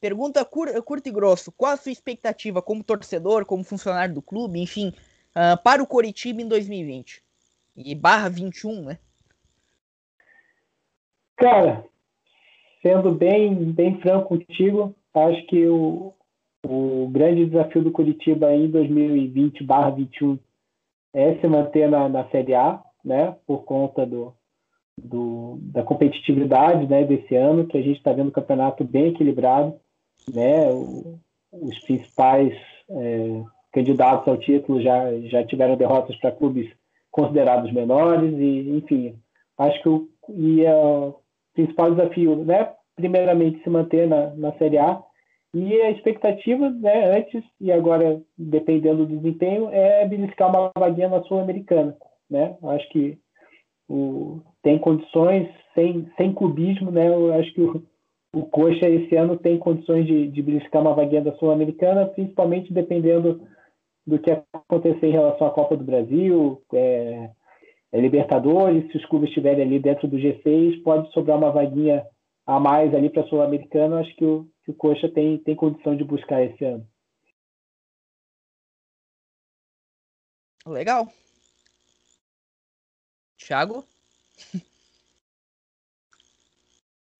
[0.00, 0.70] Pergunta cur
[1.04, 4.94] e grosso: qual a sua expectativa como torcedor, como funcionário do clube, enfim,
[5.36, 7.22] uh, para o Coritiba em 2020?
[7.76, 8.98] E barra 21, né?
[11.36, 11.84] Cara,
[12.80, 16.14] sendo bem, bem franco contigo, acho que o,
[16.66, 20.38] o grande desafio do Curitiba em 2020 barra 21
[21.12, 23.36] é se manter na, na Série A, né?
[23.46, 24.34] Por conta do,
[24.98, 29.74] do, da competitividade né, desse ano, que a gente está vendo o campeonato bem equilibrado
[30.32, 30.68] né,
[31.52, 32.54] os principais
[32.90, 33.42] é,
[33.72, 36.70] candidatos ao título já, já tiveram derrotas para clubes
[37.10, 39.18] considerados menores e enfim
[39.58, 41.14] acho que o, e, o
[41.54, 45.02] principal desafio né primeiramente se manter na, na Série A
[45.54, 51.22] e a expectativa né antes e agora dependendo do desempenho é beliscar uma vaguinha na
[51.22, 51.96] sul-americana
[52.28, 52.56] né.
[52.62, 53.18] Acho que
[53.88, 57.82] o, tem condições sem sem clubismo né eu acho que o
[58.36, 63.48] o Coxa esse ano tem condições de, de beliscar uma vaguinha da Sul-Americana, principalmente dependendo
[64.06, 67.30] do que acontecer em relação à Copa do Brasil, é,
[67.92, 72.04] é Libertadores, se os clubes estiverem ali dentro do G6, pode sobrar uma vaguinha
[72.46, 75.96] a mais ali para a Sul-Americana, acho que o, que o Coxa tem, tem condição
[75.96, 76.86] de buscar esse ano.
[80.66, 81.08] Legal.
[83.38, 83.95] Thiago?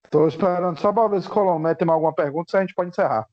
[0.04, 2.90] Estou esperando só para ver se o Colomé tem alguma pergunta, se a gente pode
[2.90, 3.28] encerrar.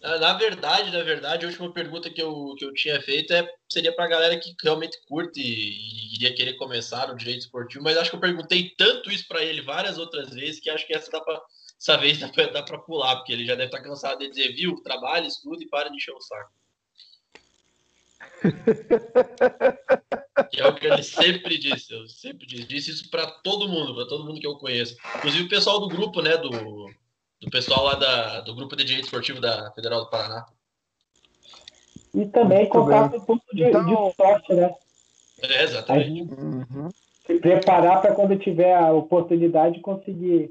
[0.00, 3.94] Na verdade, na verdade, a última pergunta que eu, que eu tinha feito é, seria
[3.94, 8.10] para a galera que realmente curte e, iria querer começar o direito esportivo, mas acho
[8.10, 11.20] que eu perguntei tanto isso para ele várias outras vezes que acho que essa, dá
[11.20, 11.40] pra,
[11.80, 14.80] essa vez dá para pular, porque ele já deve estar tá cansado de dizer, viu,
[14.82, 16.52] trabalha, estuda e para de encher o saco.
[20.50, 23.94] Que é o que ele sempre disse, eu sempre disse, disse isso para todo mundo,
[23.94, 24.96] para todo mundo que eu conheço.
[25.16, 29.04] Inclusive o pessoal do grupo, né, do, do pessoal lá da, do grupo de direito
[29.04, 30.46] esportivo da Federal do Paraná.
[32.14, 33.86] E também contar um ponto de, então...
[33.86, 34.74] de sorte, né?
[35.42, 36.32] É, exatamente.
[36.34, 36.88] Uhum.
[37.26, 40.50] Se preparar para quando tiver a oportunidade conseguir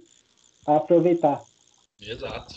[0.66, 1.42] aproveitar.
[2.02, 2.56] Exato.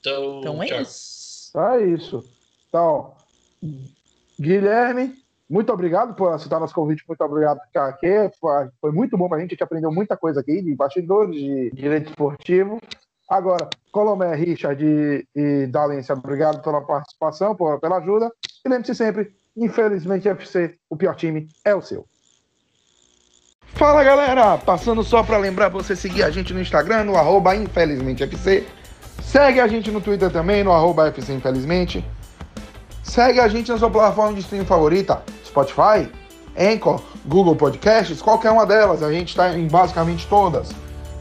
[0.00, 1.52] Então, então é isso.
[1.56, 2.41] É isso.
[2.72, 3.12] Então,
[4.40, 5.14] Guilherme,
[5.48, 8.30] muito obrigado por aceitar nosso convite, muito obrigado por ficar aqui.
[8.40, 11.36] Foi, foi muito bom para a gente, a gente aprendeu muita coisa aqui de bastidores,
[11.36, 12.80] de direito esportivo.
[13.28, 18.32] Agora, Colomé, Richard e, e Dalência, obrigado pela participação, por, pela ajuda.
[18.64, 22.06] E lembre-se sempre, infelizmente, FC, o pior time é o seu.
[23.74, 28.66] Fala galera, passando só para lembrar você seguir a gente no Instagram, no arroba infelizmentefc.
[29.22, 32.02] Segue a gente no Twitter também, no arroba FC Infelizmente.
[33.12, 36.10] Segue a gente na sua plataforma de streaming favorita, Spotify,
[36.58, 39.02] Anchor, Google Podcasts, qualquer uma delas.
[39.02, 40.70] A gente está em basicamente todas.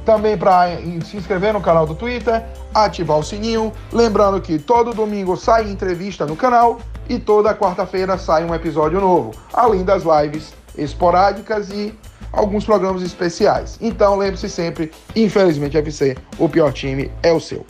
[0.05, 3.73] Também para se inscrever no canal do Twitter, ativar o sininho.
[3.91, 6.79] Lembrando que todo domingo sai entrevista no canal
[7.09, 11.93] e toda quarta-feira sai um episódio novo, além das lives esporádicas e
[12.31, 13.77] alguns programas especiais.
[13.81, 17.65] Então lembre-se sempre, infelizmente FC, o pior time é o seu.